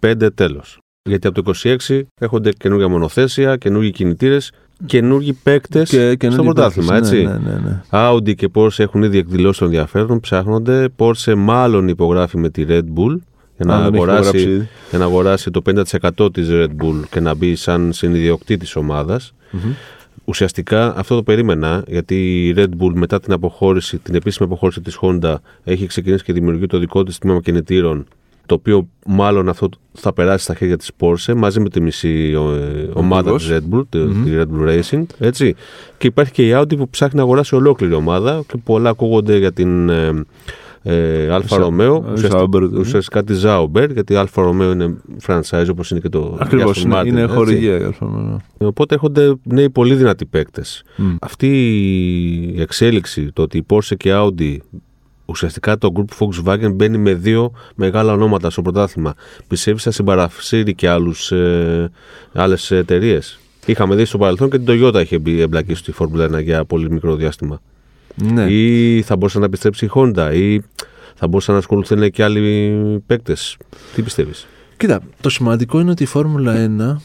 [0.00, 0.78] 2025 τέλος.
[1.08, 1.52] Γιατί από το
[1.86, 4.52] 2026 έχονται καινούργια μονοθέσια, καινούργιοι κινητήρες
[4.86, 7.10] καινούργιοι παίκτες Και- και στο νέοι πρωτάθλημα, παίκτες.
[7.12, 7.24] έτσι.
[7.24, 7.80] Ναι, ναι, ναι, ναι.
[7.90, 10.88] Audi και Porsche έχουν ήδη εκδηλώσει τον ενδιαφέρον, ψάχνονται.
[10.98, 13.16] Porsche μάλλον υπογράφει με τη Red Bull
[13.56, 14.68] για να, Αν δεν έχει υπογράψει αγοράσει, ήδη.
[14.90, 19.34] για να αγοράσει το 50% της Red Bull και να μπει σαν συνειδιοκτήτης ομάδας.
[20.24, 24.98] Ουσιαστικά αυτό το περίμενα γιατί η Red Bull μετά την αποχώρηση, την επίσημη αποχώρηση της
[25.00, 28.06] Honda έχει ξεκινήσει και δημιουργεί το δικό της τμήμα κινητήρων
[28.46, 32.38] το οποίο μάλλον αυτό θα περάσει στα χέρια της Porsche μαζί με τη μισή ε,
[32.92, 33.46] ομάδα Ακριβώς.
[33.46, 35.54] της Red Bull, τη- τη Red Bull Racing, έτσι.
[35.98, 39.52] Και υπάρχει και η Audi που ψάχνει να αγοράσει ολόκληρη ομάδα και πολλά ακούγονται για
[39.52, 40.24] την ε,
[40.82, 42.76] ε, Άλφα Ζα- Ρομέο, ε, ουσιαστικά, Sauber, δηλαδή.
[42.78, 46.70] ουσιαστικά τη Sauber, γιατί η Άλφα Ρομέο είναι franchise όπως είναι και το Ακριβώς.
[46.70, 47.34] Aston Είναι, Martin, είναι έτσι.
[47.36, 47.76] χορηγία.
[47.76, 48.66] για αυτό, ναι, ναι.
[48.66, 50.82] Οπότε έρχονται νέοι πολύ δυνατοί παίκτες.
[50.96, 51.14] Μμ.
[51.20, 51.48] Αυτή
[52.56, 54.56] η εξέλιξη, το ότι η Porsche και η Audi
[55.24, 59.14] ουσιαστικά το group Volkswagen μπαίνει με δύο μεγάλα ονόματα στο πρωτάθλημα.
[59.48, 61.90] Πιστεύει θα συμπαρασύρει και άλλους, ε,
[62.32, 63.38] άλλες εταιρείες.
[63.66, 66.90] Είχαμε δει στο παρελθόν και την Toyota είχε μπει εμπλακεί στη Φόρμουλα 1 για πολύ
[66.90, 67.60] μικρό διάστημα.
[68.14, 68.42] Ναι.
[68.50, 70.60] Ή θα μπορούσε να επιστρέψει η Honda ή
[71.14, 72.72] θα μπορούσαν να ασχοληθούν και άλλοι
[73.06, 73.56] παίκτες.
[73.94, 74.46] Τι πιστεύεις;
[74.76, 77.00] Κοίτα, το σημαντικό είναι ότι η Φόρμουλα 1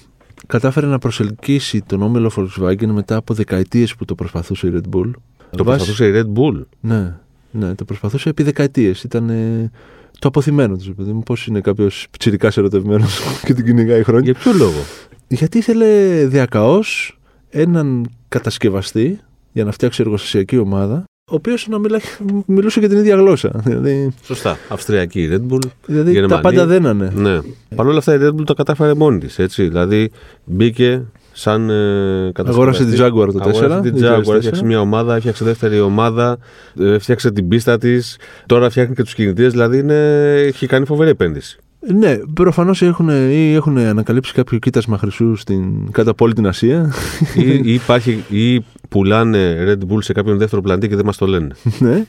[0.47, 5.11] κατάφερε να προσελκύσει τον όμιλο Volkswagen μετά από δεκαετίες που το προσπαθούσε η Red Bull.
[5.55, 6.65] Το Βάσει- προσπαθούσε η Red Bull.
[6.79, 7.15] Ναι,
[7.51, 9.03] ναι, το προσπαθούσε επί δεκαετίες.
[9.03, 9.71] Ήταν ε,
[10.19, 11.23] το αποθυμένο τους, παιδί μου.
[11.23, 14.31] Πώς είναι κάποιος ψηρικά ερωτευμένος και την κυνηγάει χρόνια.
[14.31, 14.79] Για ποιο λόγο;
[15.27, 17.19] Γιατί ήθελε διακαώς
[17.49, 19.19] έναν κατασκευαστή
[19.51, 21.99] για να φτιάξει εργοστασιακή ομάδα, ο οποίος να μιλά,
[22.45, 23.61] μιλούσε και την ίδια γλώσσα.
[23.63, 24.57] Δηλαδή, Σωστά.
[24.69, 25.59] Αυστριακή η Red Bull.
[25.85, 26.41] δηλαδή τα Γερμανοί.
[26.41, 27.11] πάντα δένανε.
[27.15, 27.39] Ναι.
[27.75, 29.55] Παρ' όλα αυτά η Red Bull το κατάφερε μόνη της.
[29.55, 30.11] Δηλαδή
[30.43, 31.01] μπήκε
[31.39, 33.47] σαν ε, Αγόρασε τη Jaguar το 4.
[33.47, 36.37] Αγόρασε την Jaguar, έφτιαξε μια ομάδα, έφτιαξε δεύτερη ομάδα,
[36.79, 38.17] ε, έφτιαξε την πίστα της.
[38.45, 39.51] Τώρα φτιάχνει και τους κινητήρες.
[39.51, 41.59] Δηλαδή είναι, έχει κάνει φοβερή επένδυση.
[41.93, 46.93] Ναι, προφανώς έχουν, ή έχουν ανακαλύψει κάποιο κοίτασμα χρυσού στην, κάτω από όλη την Ασία.
[47.35, 51.27] ή, ή, υπάρχει, ή πουλάνε Red Bull σε κάποιον δεύτερο πλανήτη και δεν μας το
[51.27, 51.47] λένε.
[51.79, 52.05] ναι,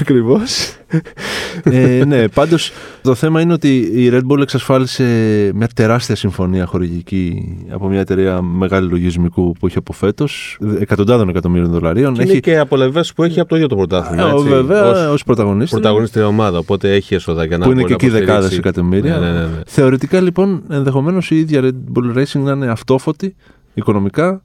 [0.00, 0.76] ακριβώς.
[1.62, 2.72] ε, ναι, πάντως
[3.02, 5.04] το θέμα είναι ότι η Red Bull εξασφάλισε
[5.54, 11.70] μια τεράστια συμφωνία χορηγική από μια εταιρεία μεγάλου λογισμικού που είχε από φέτος, εκατοντάδων εκατομμύριων
[11.70, 12.14] δολαρίων.
[12.14, 14.28] Και είναι και απολαυέ που έχει από το ίδιο το πρωτάθλημα.
[14.28, 15.80] Ε, έτσι, βέβαια, ως ως πρωταγωνίστρια.
[15.80, 16.58] πρωταγωνίστρια ομάδα.
[16.58, 18.68] Οπότε έχει έσοδα για να που είναι μπορεί και να εκεί δεκάδες υποστηρίξει.
[18.68, 19.18] εκατομμύρια.
[19.18, 19.62] Ναι, ναι, ναι, ναι.
[19.66, 23.36] Θεωρητικά λοιπόν, ενδεχομένως η ίδια Red Bull Racing να είναι αυτόφωτη
[23.74, 24.42] οικονομικά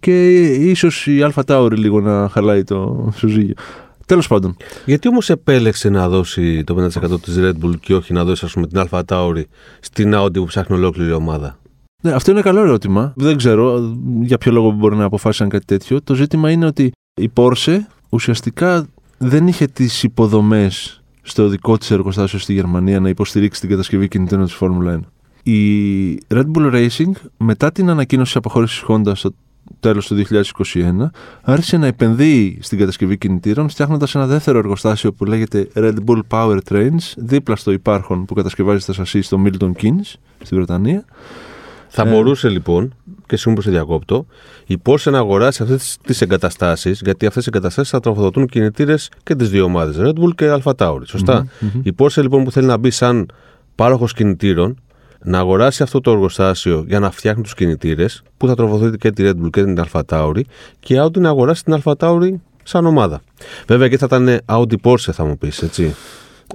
[0.00, 3.54] και ίσως η Alpha Tauri λίγο να χαλάει το σουζίγιο.
[4.06, 8.24] Τέλος πάντων, Γιατί όμως επέλεξε να δώσει το 50% της Red Bull και όχι να
[8.24, 9.42] δώσει ας πούμε, την Alpha Tauri
[9.80, 11.58] στην Audi που ψάχνει ολόκληρη ομάδα;
[12.02, 13.12] ναι, αυτό είναι καλό ερώτημα.
[13.16, 16.02] Δεν ξέρω για ποιο λόγο μπορεί να αποφάσισαν κάτι τέτοιο.
[16.02, 18.86] Το ζήτημα είναι ότι η Porsche ουσιαστικά
[19.18, 24.44] δεν είχε τις υποδομές στο δικό της εργοστάσιο στη Γερμανία να υποστηρίξει την κατασκευή κινητήρων
[24.44, 25.00] της Φόρμουλα 1.
[25.42, 29.30] Η Red Bull Racing, μετά την ανακοίνωση της αποχώρησης Honda στο
[29.80, 31.10] τέλος του 2021,
[31.42, 36.58] άρχισε να επενδύει στην κατασκευή κινητήρων, φτιάχνοντας ένα δεύτερο εργοστάσιο που λέγεται Red Bull Power
[36.68, 40.12] Trains, δίπλα στο υπάρχον που κατασκευάζει τα σασί στο Milton Keynes,
[40.42, 41.04] στη Βρετανία.
[41.88, 42.10] Θα Ε.
[42.10, 42.94] μπορούσε λοιπόν,
[43.26, 44.26] και συγγνώμη που σε διακόπτω,
[44.66, 49.34] η Porsche να αγοράσει αυτές τις εγκαταστάσεις, γιατί αυτές οι εγκαταστάσεις θα τροφοδοτούν κινητήρες και
[49.34, 51.02] τις δύο ομάδες, Red Bull και Alpha Tauri.
[51.04, 51.46] Σωστά;
[51.82, 53.26] Η Porsche λοιπόν που θέλει να μπει σαν
[53.74, 54.76] πάροχος κινητήρων,
[55.22, 59.22] να αγοράσει αυτό το εργοστάσιο για να φτιάχνει τους κινητήρες, που θα τροφοδοτεί και τη
[59.26, 60.40] Red Bull και την Alpha Tauri,
[60.80, 62.30] και η Audi να αγοράσει την Alpha Tauri
[62.62, 63.20] σαν ομάδα.
[63.66, 65.94] Βέβαια εκεί θα ήταν Audi Porsche, θα μου πεις, έτσι.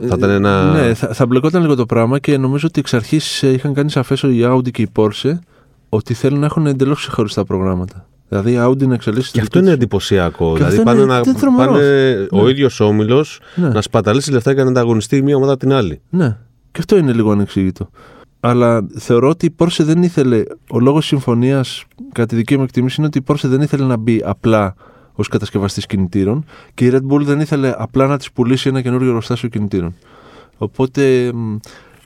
[0.08, 0.72] θα ήταν ένα.
[0.72, 4.22] Ναι, θα, θα μπλεκόταν λίγο το πράγμα και νομίζω ότι εξ αρχής είχαν κάνει σαφές
[4.22, 5.34] η Audi και η Porsche
[5.90, 8.08] ότι θέλουν να έχουν εντελώς ξεχωριστά προγράμματα.
[8.30, 9.32] Δηλαδή η Audi να εξελίσσει.
[9.32, 10.48] Και τη αυτό δική είναι της- εντυπωσιακό.
[10.52, 11.76] Και δηλαδή αυτό πάνε, είναι- να, είναι τρομερός.
[11.78, 12.50] πάνε ο Ναι.
[12.50, 13.68] ίδιος όμιλος Ναι.
[13.68, 16.02] να σπαταλήσει λεφτά για να ανταγωνιστεί η μία ομάδα την άλλη.
[16.10, 16.38] Ναι,
[16.72, 17.90] και αυτό είναι λίγο ανεξήγητο.
[18.46, 20.44] Αλλά θεωρώ ότι η Porsche δεν ήθελε.
[20.70, 23.98] Ο λόγος συμφωνίας, κατά τη δική μου εκτίμηση, είναι ότι η Porsche δεν ήθελε να
[23.98, 24.76] μπει απλά
[25.14, 29.08] ως κατασκευαστής κινητήρων και η Red Bull δεν ήθελε απλά να της πουλήσει ένα καινούργιο
[29.08, 29.96] εργοστάσιο κινητήρων.
[30.58, 31.56] Οπότε μ,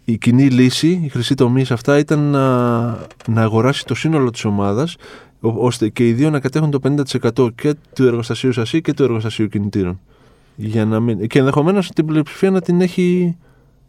[0.06, 2.88] η κοινή λύση, η χρυσή τομή σε αυτά ήταν να,
[3.28, 4.96] να αγοράσει το σύνολο της ομάδας
[5.40, 6.80] ώστε και οι δύο να κατέχουν το
[7.38, 10.00] 50% και του εργοστασίου σασί και του εργοστασίου κινητήρων.
[10.56, 11.28] Για να μην...
[11.28, 13.38] Και ενδεχομένως την πλειοψηφία να την έχει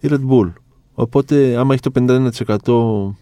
[0.01, 0.53] η Red Bull.
[1.01, 1.91] Οπότε, άμα έχει το
[3.11, 3.17] 51%.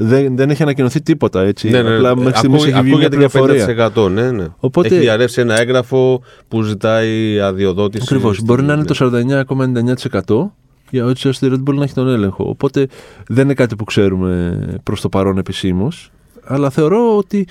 [0.00, 1.68] Δεν, δεν έχει ανακοινωθεί τίποτα έτσι.
[1.70, 2.22] Ναι, ναι, Απλά ναι.
[2.22, 3.72] μέχρι στιγμής Ακούει- έχει βγει μια ακούγεται πληροφορία.
[3.72, 4.08] για 50%.
[4.10, 4.46] Ναι, ναι.
[4.60, 8.04] Οπότε- Έχει διαρρεύσει ένα έγγραφο που ζητάει αδειοδότηση.
[8.08, 8.34] Ακριβώς.
[8.34, 8.86] στην- Μπορεί να είναι ναι.
[8.86, 10.52] το 49,99%
[10.90, 12.44] για έτσι ώστε η Red Bull να έχει τον έλεγχο.
[12.48, 12.86] Οπότε
[13.28, 16.10] δεν είναι κάτι που ξέρουμε προς το παρόν επισήμως.
[16.44, 17.46] Αλλά θεωρώ ότι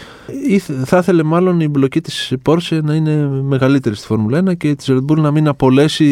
[0.47, 4.75] ήθε- θα ήθελε μάλλον η μπλοκή της Porsche να είναι μεγαλύτερη στη Φόρμουλα 1 και
[4.75, 6.09] της Red Bull να μην απολέσει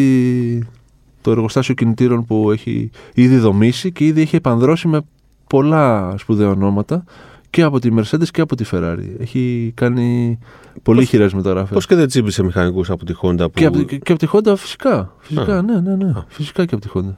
[1.26, 5.00] το εργοστάσιο κινητήρων που έχει ήδη δομήσει και ήδη έχει επανδρώσει με
[5.46, 7.04] πολλά σπουδαία ονόματα
[7.50, 9.06] και από τη Mercedes και από τη Ferrari.
[9.20, 10.38] Έχει κάνει
[10.82, 11.74] πολύ Πώς- χειρές μεταγραφέ.
[11.74, 13.50] Πώς και δεν τσίμπησε μηχανικούς από τη Honda που.
[13.54, 15.12] Και, από, και, και από τη Honda φυσικά.
[15.18, 15.62] Φυσικά, Α.
[15.62, 16.10] ναι, ναι, ναι.
[16.10, 16.24] Α.
[16.28, 17.14] Φυσικά και από τη Honda.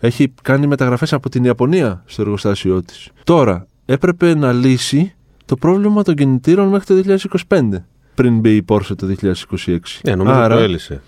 [0.00, 3.08] Έχει κάνει μεταγραφές από την Ιαπωνία στο εργοστάσιό της.
[3.24, 7.16] Τώρα, έπρεπε να λύσει το πρόβλημα των κινητήρων μέχρι το
[7.48, 7.58] 2025.
[8.14, 9.76] Πριν μπει η Porsche το 2026.
[10.04, 11.02] Ναι, νομίζω Άρα, το έλυσε.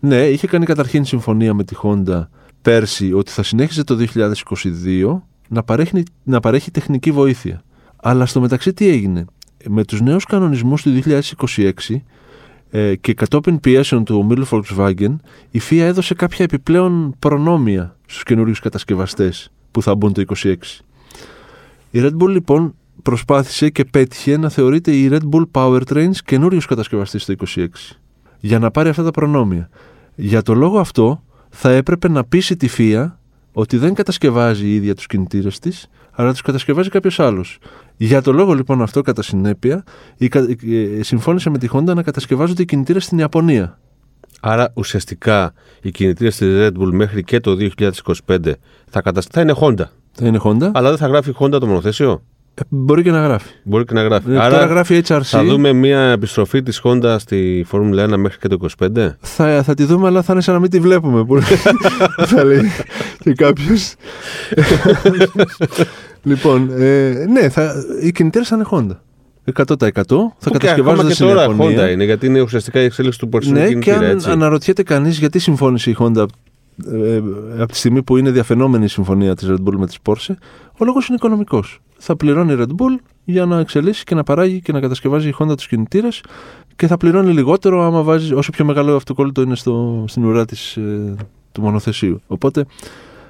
[0.00, 2.26] Ναι, είχε κάνει καταρχήν συμφωνία με τη Honda
[2.62, 7.62] πέρσι ότι θα συνέχιζε το 2022 να παρέχει, να παρέχει τεχνική βοήθεια.
[7.96, 9.24] Αλλά στο μεταξύ τι έγινε;
[9.68, 11.00] Με τους νέους κανονισμούς του
[11.46, 11.70] 2026
[12.70, 15.16] ε, και κατόπιν πιέσεων του ομίλου Volkswagen
[15.50, 20.54] η FIA έδωσε κάποια επιπλέον προνόμια στους καινούριους κατασκευαστές που θα μπουν το 2026.
[21.90, 27.24] Η Red Bull λοιπόν προσπάθησε και πέτυχε να θεωρείται η Red Bull Powertrains καινούριος κατασκευαστής
[27.24, 27.66] το 2026
[28.40, 29.68] για να πάρει αυτά τα προνόμια.
[30.14, 33.12] Για το λόγο αυτό θα έπρεπε να πείσει τη FIA
[33.52, 37.58] ότι δεν κατασκευάζει η ίδια τους κινητήρες της, αλλά τους κατασκευάζει κάποιος άλλος.
[37.96, 39.84] Για το λόγο λοιπόν αυτό κατά συνέπεια
[40.16, 40.46] η, κα-
[40.98, 43.78] ε, συμφώνησε με τη Honda να κατασκευάζονται οι κινητήρες στην Ιαπωνία.
[44.40, 47.56] Άρα ουσιαστικά οι κινητήρες της Red Bull μέχρι και το
[48.26, 48.38] 2025
[48.90, 49.26] θα, κατασ...
[49.30, 49.84] θα είναι Honda.
[50.12, 50.70] Θα είναι Honda.
[50.72, 52.22] Αλλά δεν θα γράφει Honda το μονοθέσιο;
[52.58, 53.48] Ε, μπορεί και να γράφει.
[53.62, 54.32] Μπορεί και να γράφει.
[54.32, 55.20] Ε, Άρα Τώρα γράφει HRC.
[55.22, 59.08] θα δούμε μια επιστροφή της Honda στη Φόρμουλα 1 μέχρι και το 25.
[59.20, 61.24] Θα, θα τη δούμε, αλλά θα είναι σαν να μην τη βλέπουμε.
[61.24, 61.38] Που
[62.32, 62.70] θα λέει
[63.18, 63.94] και κάποιος.
[66.22, 68.96] λοιπόν, ε, ναι, θα, οι κινητήρε θα είναι Honda.
[69.54, 70.16] 100% θα Που και
[70.48, 71.86] ακόμα κατασκευάζονται και στην τώρα Ιαπωνία.
[71.88, 73.96] Honda είναι, γιατί είναι ουσιαστικά η εξέλιξη του πορσινού Ναι, και κινητήρα.
[73.96, 74.30] αν έτσι.
[74.30, 76.24] αναρωτιέται κανείς γιατί συμφώνησε η Honda
[76.92, 77.20] ε,
[77.58, 80.34] από τη στιγμή που είναι διαφαινόμενη η συμφωνία της Red Bull με τη Porsche,
[80.78, 81.80] ο λόγος είναι οικονομικός.
[81.98, 85.34] Θα πληρώνει η Red Bull για να εξελίσσει και να παράγει και να κατασκευάζει η
[85.38, 86.22] Honda τους κινητήρες
[86.76, 90.76] και θα πληρώνει λιγότερο άμα βάζει όσο πιο μεγάλο αυτοκόλλητο είναι στο, στην ουρά της,
[90.76, 91.14] ε,
[91.52, 92.20] του μονοθεσίου.
[92.26, 92.64] Οπότε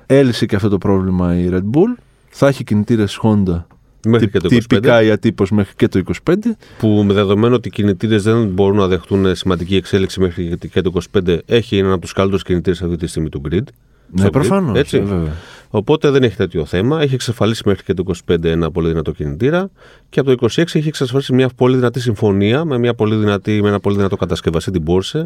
[0.07, 2.03] έλυσε και αυτό το πρόβλημα η Red Bull.
[2.29, 3.63] Θα έχει κινητήρες Honda
[4.07, 4.59] Μέχρι και το 25.
[4.59, 6.35] τυπικά η ατύπως μέχρι και το 25.
[6.79, 10.93] Που με δεδομένο ότι οι κινητήρες δεν μπορούν να δεχτούν σημαντική εξέλιξη μέχρι και το
[11.13, 13.51] 25, έχει έναν από τους καλύτερους κινητήρες αυτή τη στιγμή του grid.
[13.53, 14.79] Ναι, Στο grid, προφανώς.
[14.79, 15.01] έτσι.
[15.01, 15.33] Βέβαια.
[15.71, 17.01] Οπότε δεν έχει τέτοιο θέμα.
[17.03, 19.71] Έχει εξασφαλίσει μέχρι και το 25 ένα πολύ δυνατό κινητήρα
[20.09, 23.69] και από το 26 έχει εξασφαλίσει μια πολύ δυνατή συμφωνία με, μια πολύ δυνατή, με
[23.69, 25.23] ένα πολύ δυνατό κατασκευαστή την Porsche.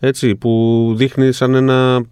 [0.00, 2.04] Έτσι, που δείχνει σαν ένα.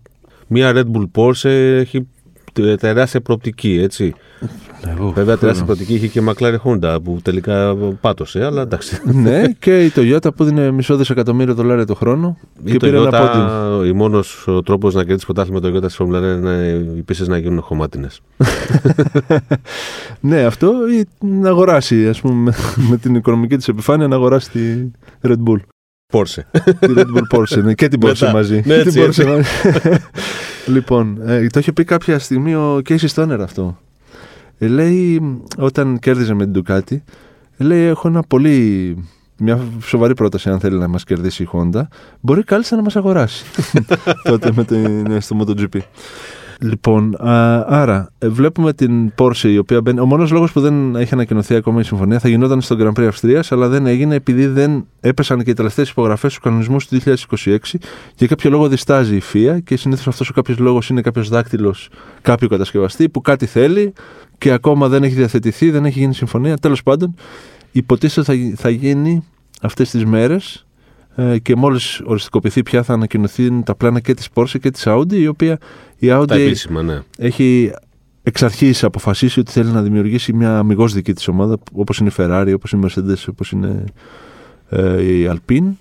[0.47, 2.09] Μια Red Bull Porsche έχει
[2.53, 4.15] τε- τεράστια προοπτική, έτσι.
[4.87, 5.65] Εγώ, Βέβαια, τεράστια θέλω.
[5.65, 9.01] προοπτική είχε και η McLaren Honda που τελικά πάτωσε, αλλά εντάξει.
[9.05, 13.11] ναι, και η Toyota που δίνει μισό δισεκατομμύριο δολάρια το χρόνο Η και πήρε ένα
[13.11, 13.49] πόντιο.
[13.49, 17.39] Toyota, ο μόνος τρόπος να κερδίσει πρωτάθλημα το Toyota στη Φόρμουλα 1 είναι επίση να
[17.39, 18.21] γίνουν χωμάτινες.
[20.21, 22.53] Ναι, αυτό ή να αγοράσει, ας πούμε, με,
[22.91, 24.91] με την οικονομική της επιφάνεια να αγοράσει τη
[25.23, 25.59] Red Bull.
[26.13, 26.43] Porsche.
[26.81, 28.33] τη Red Bull Porsche, ναι, και την Porsche Μετά.
[28.33, 28.55] μαζί.
[28.65, 29.49] Ναι, Και την έτσι, Porsche μαζί.
[30.75, 33.79] λοιπόν, ε, το είχε πει κάποια στιγμή ο Casey Stoner αυτό.
[34.63, 35.21] Ε, λέει,
[35.59, 36.97] όταν κέρδιζε με την Ducati,
[37.57, 38.97] ε, λέει, έχω ένα πολύ...
[39.43, 41.83] Μια σοβαρή πρόταση αν θέλει να μας κερδίσει η Honda.
[42.21, 43.45] Μπορεί κάλλιστα να μας αγοράσει.
[44.29, 45.79] Τότε με την, ναι, στο MotoGP.
[46.63, 50.01] Λοιπόν, α, άρα ε, βλέπουμε την Porsche η οποία μπαίνει.
[50.01, 53.07] Ο μόνος λόγος που δεν έχει ανακοινωθεί ακόμα η συμφωνία θα γινόταν στο Grand Prix
[53.07, 57.57] Αυστρίας, αλλά δεν έγινε επειδή δεν έπεσαν και οι τελευταίες υπογραφές στους κανονισμούς του 2026.
[58.15, 61.89] Για κάποιο λόγο διστάζει η FIA και συνήθως αυτός ο κάποιος λόγος είναι κάποιος δάκτυλος
[62.23, 63.93] κάποιου κατασκευαστή που κάτι θέλει
[64.41, 66.57] και ακόμα δεν έχει διαθετηθεί, δεν έχει γίνει συμφωνία.
[66.57, 67.15] Τέλος πάντων,
[67.73, 69.25] υποτίθεται θα, γι- θα γίνει
[69.61, 70.67] αυτές τις μέρες
[71.15, 75.13] ε, και μόλις οριστικοποιηθεί πια θα ανακοινωθεί τα πλάνα και της Porsche και της Audi
[75.13, 75.59] η οποία
[75.99, 76.99] η Audi Τα επίσημα, ναι.
[77.19, 77.73] έχει
[78.23, 82.13] εξ αρχής αποφασίσει ότι θέλει να δημιουργήσει μια αμυγός δική της ομάδα όπως είναι η
[82.17, 83.85] Ferrari, όπως είναι η Mercedes, όπως είναι
[84.69, 85.73] ε, η Alpine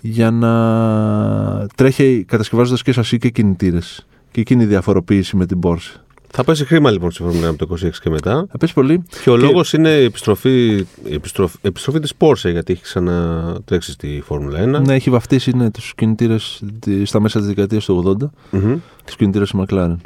[0.00, 6.00] για να τρέχει κατασκευάζοντας και σασί και κινητήρες και εκείνη η διαφοροποίηση με την Porsche.
[6.38, 8.46] Θα πέσει χρήμα λοιπόν στη Φόρμουλα 1 από το 26 και μετά.
[8.50, 9.02] Θα πέσει πολύ.
[9.22, 13.90] Και ο Και- λόγος είναι η επιστροφή, η επιστροφή, επιστροφή της Porsche, γιατί έχει ξανατρέξει
[13.92, 14.80] στη Φόρμουλα 1.
[14.86, 18.76] Ναι, έχει βαφτίσει ναι, τους κινητήρες τη- στα μέσα της δεκαετίας του 80, Μμμ.
[19.04, 19.96] τους κινητήρες της McLaren.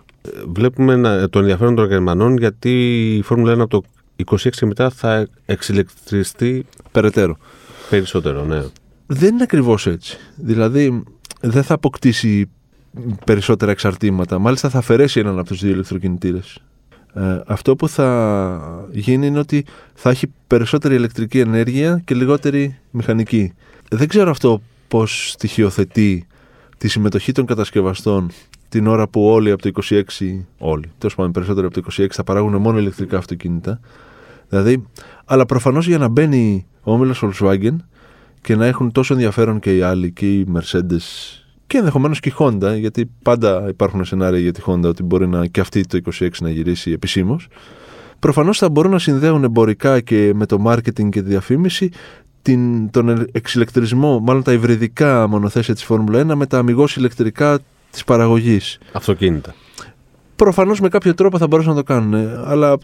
[0.52, 2.70] Βλέπουμε να, το ενδιαφέρον των Γερμανών γιατί
[3.16, 3.82] η Φόρμουλα 1 από το
[4.16, 7.36] 26 και μετά θα εξηλεκτριστεί Περαιτέρω.
[7.90, 8.44] περισσότερο.
[8.44, 8.62] Ναι.
[9.06, 10.16] Δεν είναι ακριβώς έτσι.
[10.36, 11.02] Δηλαδή,
[11.40, 12.50] δεν θα αποκτήσει
[13.24, 14.38] περισσότερα εξαρτήματα.
[14.38, 16.58] Μάλιστα, θα αφαιρέσει έναν από τους δύο ηλεκτροκινητήρες.
[17.14, 19.64] Ε, αυτό που θα γίνει είναι ότι
[19.94, 23.52] θα έχει περισσότερη ηλεκτρική ενέργεια και λιγότερη μηχανική.
[23.90, 26.26] Δεν ξέρω αυτό πώς στοιχειοθετεί
[26.78, 28.30] τη συμμετοχή των κατασκευαστών
[28.68, 30.02] την ώρα που όλοι από το 26,
[30.58, 33.80] όλοι, τέλος πάντων περισσότεροι από το 26 θα παράγουν μόνο ηλεκτρικά αυτοκίνητα.
[34.48, 34.86] Δηλαδή,
[35.24, 37.76] αλλά προφανώς για να μπαίνει ο όμιλος Volkswagen
[38.40, 41.39] και να έχουν τόσο ενδιαφέρον και οι άλλοι και οι Mercedes
[41.70, 45.46] και ενδεχομένως και η Honda, γιατί πάντα υπάρχουν σενάρια για τη Honda ότι μπορεί να
[45.46, 47.48] και αυτή το 26 να γυρίσει επισήμως.
[48.18, 51.90] προφανώς θα μπορούν να συνδέουν εμπορικά και με το marketing και τη διαφήμιση
[52.42, 57.58] την, τον εξηλεκτρισμό, μάλλον τα υβριδικά μονοθέσια της Φόρμουλα 1 με τα αμυγός ηλεκτρικά
[57.90, 58.78] της παραγωγής.
[58.92, 59.54] Αυτοκίνητα.
[60.36, 62.14] Προφανώς με κάποιο τρόπο θα μπορούσαν να το κάνουν,
[62.44, 62.78] αλλά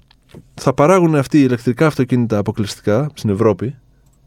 [0.55, 3.77] θα παράγουν αυτοί οι ηλεκτρικά αυτοκίνητα αποκλειστικά στην Ευρώπη,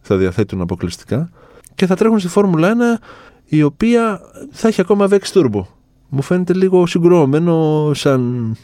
[0.02, 1.30] θα διαθέτουν αποκλειστικά
[1.76, 3.02] και θα τρέχουν στη Φόρμουλα 1
[3.50, 4.22] η οποία
[4.52, 5.62] θα έχει ακόμα V6 Turbo.
[6.10, 8.56] Μου φαίνεται λίγο συγκρόμενο σαν...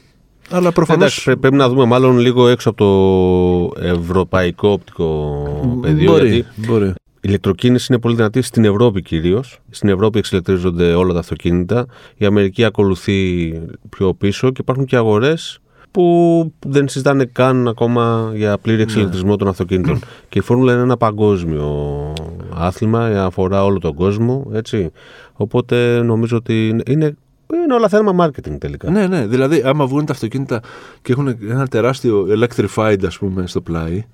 [0.49, 1.01] Αλλά προφανώς...
[1.03, 5.43] Εντάξει, πρέ- πρέπει να δούμε μάλλον λίγο έξω από το ευρωπαϊκό οπτικό
[5.81, 6.11] πεδίο.
[6.11, 6.87] μπορεί, Γιατί μπορεί.
[6.87, 9.59] η ηλεκτροκίνηση είναι πολύ δυνατή στην Ευρώπη κυρίως.
[9.69, 11.85] Στην Ευρώπη εξηλεκτρίζονται όλα τα αυτοκίνητα.
[12.17, 13.51] Η Αμερική ακολουθεί
[13.89, 15.59] πιο πίσω και υπάρχουν και αγορές
[15.95, 19.99] που δεν συζητάνε καν ακόμα για πλήρη εξηλεκτρισμό των αυτοκίνητων.
[20.29, 22.13] και η Φόρμουλα είναι ένα παγκόσμιο
[22.53, 24.47] άθλημα, αφορά όλο τον κόσμο.
[24.53, 24.91] Έτσι.
[25.33, 27.15] Οπότε νομίζω ότι είναι, είναι
[27.63, 28.91] είναι όλα θέμα marketing τελικά.
[28.91, 29.27] Ναι, ναι.
[29.27, 30.61] Δηλαδή, άμα βγουν τα αυτοκίνητα
[31.01, 34.05] και έχουν ένα τεράστιο electrified, ας πούμε, στο πλάι,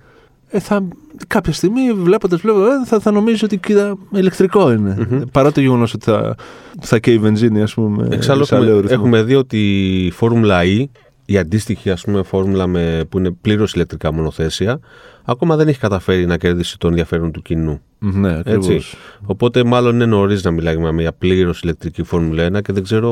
[0.54, 0.88] ε, θα,
[1.28, 5.08] κάποια στιγμή βλέποντας, βλέπω, ε, θα, θα νομίζεις ότι κοίτα, ηλεκτρικό είναι.
[5.12, 6.36] Ε, Παρά το γεγονός ότι θα,
[6.82, 8.08] θα καίει η βενζίνη, ας πούμε.
[8.12, 8.96] Εξάλλου σε έχουμε, άλλο ρυθμό.
[9.00, 9.58] έχουμε δει ότι
[10.06, 10.86] η Φόρμουλα E,
[11.32, 14.80] η αντίστοιχη ας πούμε φόρμουλα με, που είναι πλήρως ηλεκτρικά μονοθέσια,
[15.24, 17.82] ακόμα δεν έχει καταφέρει να κερδίσει το ενδιαφέρον του κοινού.
[18.00, 18.68] Ναι, ακριβώς.
[18.68, 18.98] Έτσι.
[19.26, 23.12] Οπότε μάλλον είναι νωρίς να μιλάμε για μια πλήρως ηλεκτρική Φόρμουλα 1 και δεν ξέρω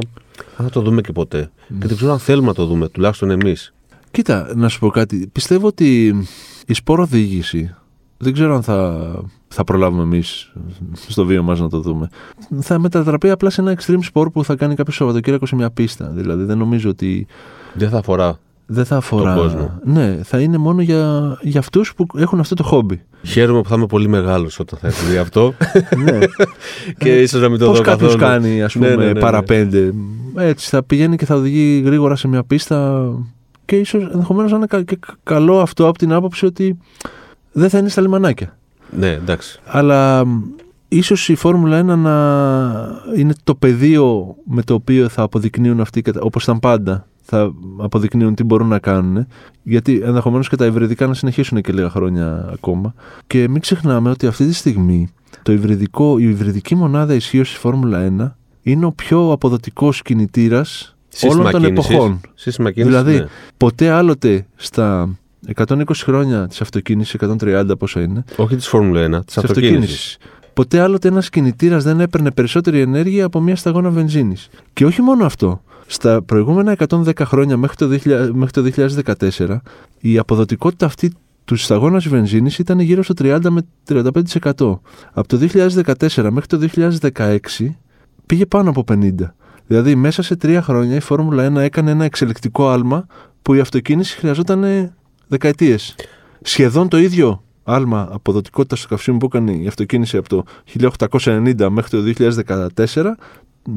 [0.56, 1.50] αν θα το δούμε και ποτέ.
[1.80, 3.74] Και δεν ξέρω αν θέλουμε να το δούμε, τουλάχιστον εμείς.
[4.12, 5.30] Κοίτα, να σου πω κάτι.
[5.32, 6.16] Πιστεύω ότι
[6.66, 7.76] η σπόρο οδήγηση
[8.18, 9.10] δεν ξέρω αν θα,
[9.48, 10.52] θα προλάβουμε εμείς
[11.08, 12.10] στο βίο μας να το δούμε.
[12.60, 16.10] Θα μετατραπεί απλά σε ένα extreme sport που θα κάνει κάποιο Σαββατοκύριακο σε μια πίστα.
[16.10, 17.28] Δηλαδή δεν νομίζω ότι
[17.74, 18.40] Δεν θα αφορά.
[18.66, 19.34] δεν θα αφορά.
[19.36, 19.80] Τον κόσμο.
[19.84, 23.02] Ναι, θα είναι μόνο για, για αυτούς που έχουν αυτό το χόμπι.
[23.24, 25.54] Χαίρομαι που θα είμαι πολύ μεγάλος όταν θα έχει δει αυτό.
[26.04, 26.18] ναι.
[27.00, 28.32] και ίσως να μην το Πώς δω κάποιος καθόλου.
[28.42, 29.20] κάνει, ας πούμε, Ναι, ναι, ναι, ναι.
[29.20, 29.94] παραπέντε.
[30.36, 33.10] Έτσι, θα πηγαίνει και θα οδηγεί γρήγορα σε μια πίστα.
[33.66, 36.78] Και ίσως ενδεχομένως να είναι κα- και καλό αυτό από την άποψη ότι
[37.52, 38.58] δεν θα είναι στα λιμανάκια.
[38.98, 39.60] Ναι, εντάξει.
[39.66, 40.42] Αλλά μ,
[40.88, 42.14] ίσως η Φόρμουλα 1 να
[43.18, 48.36] είναι το πεδίο με το οποίο θα αποδεικνύουν αυτοί, κατα- όπως ήταν πάντα, θα αποδεικνύουν
[48.36, 49.28] τι μπορούν να κάνουν.
[49.64, 52.94] Γιατί ενδεχομένως και τα υβριδικά να συνεχίσουν και λίγα χρόνια ακόμα.
[53.28, 55.08] Και μην ξεχνάμε ότι αυτή τη στιγμή
[55.44, 61.36] το υβριδικό, η υβριδική μονάδα ισχύως στη Φόρμουλα 1 είναι ο πιο αποδοτικός κινητήρας όλων
[61.36, 61.90] Σύστημα των κίνησης.
[61.90, 62.22] εποχών.
[62.36, 63.26] Σύστημα κίνησης, Δηλαδή, ναι.
[63.58, 65.10] ποτέ άλλοτε στα
[65.56, 69.72] 120 χρόνια της αυτοκίνησης, 130 πόσα είναι, Όχι της Φόρμουλα 1, της της αυτοκίνησης.
[69.74, 70.18] αυτοκίνησης.
[70.54, 74.50] Ποτέ άλλοτε ένας κινητήρας δεν έπαιρνε περισσότερη ενέργεια από μια σταγόνα βενζίνης.
[74.74, 75.62] Και όχι μόνο αυτό.
[75.92, 78.90] Στα προηγούμενα 110 χρόνια μέχρι το, 2000 μέχρι το
[79.38, 79.58] 2014
[80.00, 81.14] η αποδοτικότητα αυτή
[81.46, 84.02] του σταγόνας βενζίνης ήταν γύρω στο 30 με 35%.
[85.12, 86.68] Από το 2014 μέχρι το
[87.12, 87.40] 2016
[88.26, 89.14] πήγε πάνω από 50%.
[89.68, 93.06] Δηλαδή μέσα σε τρία χρόνια η Φόρμουλα 1 έκανε ένα εξελικτικό άλμα
[93.42, 94.92] που η αυτοκίνηση χρειαζόταν
[95.28, 95.96] δεκαετίες.
[96.42, 100.44] Σχεδόν το ίδιο άλμα αποδοτικότητας στο καυσίμου που έκανε η αυτοκίνηση από το
[101.10, 102.34] 1890 μέχρι το
[102.86, 103.04] 2014,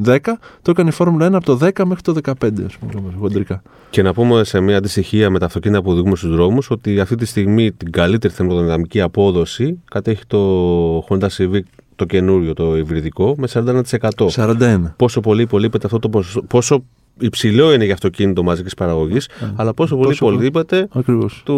[0.05, 0.17] 10,
[0.61, 2.33] το έκανε η Φόρμουλα 1 από το 10 μέχρι το 15,
[2.65, 3.61] ας πούμε, χοντρικά.
[3.89, 7.15] Και να πούμε σε μια αντιστοιχεία με τα αυτοκίνητα που οδηγούμε στους δρόμους ότι αυτή
[7.15, 11.61] τη στιγμή την καλύτερη θερμοδυναμική απόδοση κατέχει το Honda Civic
[11.95, 13.81] το καινούριο, το υβριδικό, με 41%.
[14.29, 14.81] 41.
[14.95, 16.83] Πόσο πολύ υπολείπεται αυτό το ποσοστό, πόσο
[17.19, 21.41] υψηλό είναι για αυτοκίνητο μαζικής παραγωγής, αλλά πόσο πολύ Πόσο- υπολείπεται Ακριβώς.
[21.45, 21.53] του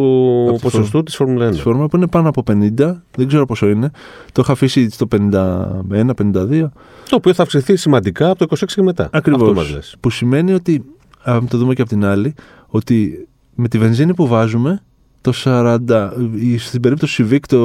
[0.48, 1.52] Από τη ποσοστού της Φόρμουλα 1.
[1.52, 3.92] Τη Φόρμουλα που είναι πάνω από 50, δεν ξέρω πόσο είναι.
[4.32, 6.72] Το είχα αφήσει στο 51-52.
[7.10, 9.10] Το οποίο θα αυξηθεί σημαντικά από το 26 και μετά.
[9.12, 9.42] Ακριβώς.
[9.42, 9.96] Αυτό μας λες.
[10.00, 10.84] Που σημαίνει ότι,
[11.24, 12.34] αν το δούμε και από την άλλη,
[12.68, 14.82] ότι με τη βενζίνη που βάζουμε,
[15.22, 17.58] το 40, η- στην περίπτωση Civic το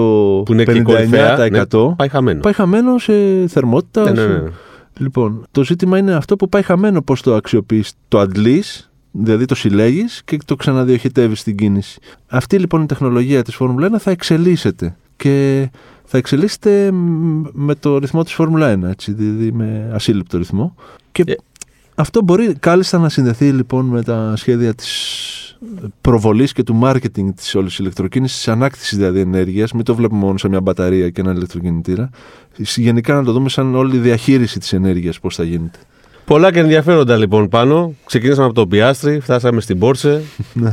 [0.45, 2.41] Που είναι και η 59% κορυφαία, ναι, πάει χαμένο.
[2.41, 3.13] πάει χαμένο σε
[3.47, 4.03] θερμότητα.
[4.03, 4.43] Ναι, ναι, σε- ναι.
[4.99, 9.55] Λοιπόν, το ζήτημα είναι αυτό που πάει χαμένο πώς το αξιοποιείς, το αντλείς, δηλαδή το
[9.55, 12.01] συλλέγεις και το ξαναδιοχετεύεις στην κίνηση.
[12.27, 15.69] Αυτή λοιπόν η τεχνολογία της Φόρμουλα 1 θα εξελίσσεται και
[16.05, 20.75] θα εξελίσσεται μ, με το ρυθμό της Φόρμουλα 1, έτσι, δηλαδή με ασύλληπτο ρυθμό.
[21.13, 21.35] Και Ε.
[21.95, 25.50] αυτό μπορεί κάλλιστα να συνδεθεί λοιπόν με τα σχέδια της
[26.01, 30.39] προβολής και του marketing της όλης ηλεκτροκίνησης, της ανάκτησης δηλαδή ενέργειας, μην το βλέπουμε μόνο
[30.39, 32.11] σαν μια μπαταρία και ένα ηλεκτροκινητήρα.
[32.77, 35.79] Γενικά να το δούμε σαν όλη η διαχείριση της ενέργειας πώς θα γίνεται.
[36.25, 37.95] Πολλά και ενδιαφέροντα λοιπόν πάνω.
[38.07, 40.73] Ξεκινήσαμε από τον Πιάστρι, φτάσαμε στην Πόρσε Ναι.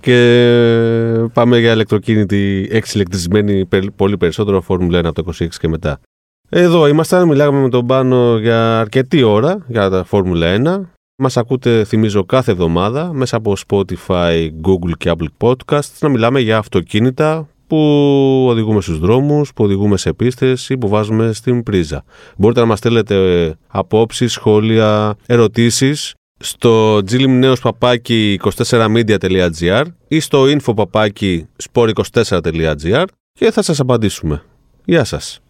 [0.00, 5.98] και πάμε για ηλεκτροκίνητη εξηλεκτρισμένη πε- πολύ περισσότερο Φόρμουλα 1 από το 26 και μετά.
[6.48, 10.80] Εδώ ήμασταν, μιλάγαμε με τον Πάνο για αρκετή ώρα για τα Φόρμουλα 1.
[11.18, 16.58] Μας ακούτε, θυμίζω, κάθε εβδομάδα μέσα από Spotify, Google και Apple Podcasts να μιλάμε για
[16.58, 17.76] αυτοκίνητα που
[18.48, 22.04] οδηγούμε στους δρόμους, που οδηγούμε σε πίστες ή που βάζουμε στην πρίζα.
[22.36, 28.36] Μπορείτε να μας στέλνετε απόψεις, σχόλια, ερωτήσεις στο glimneospapaki
[28.70, 31.40] 24media.gr ή στο infopapaki
[31.72, 34.42] sport24.gr και θα σας απαντήσουμε.
[34.84, 35.40] Γεια σας.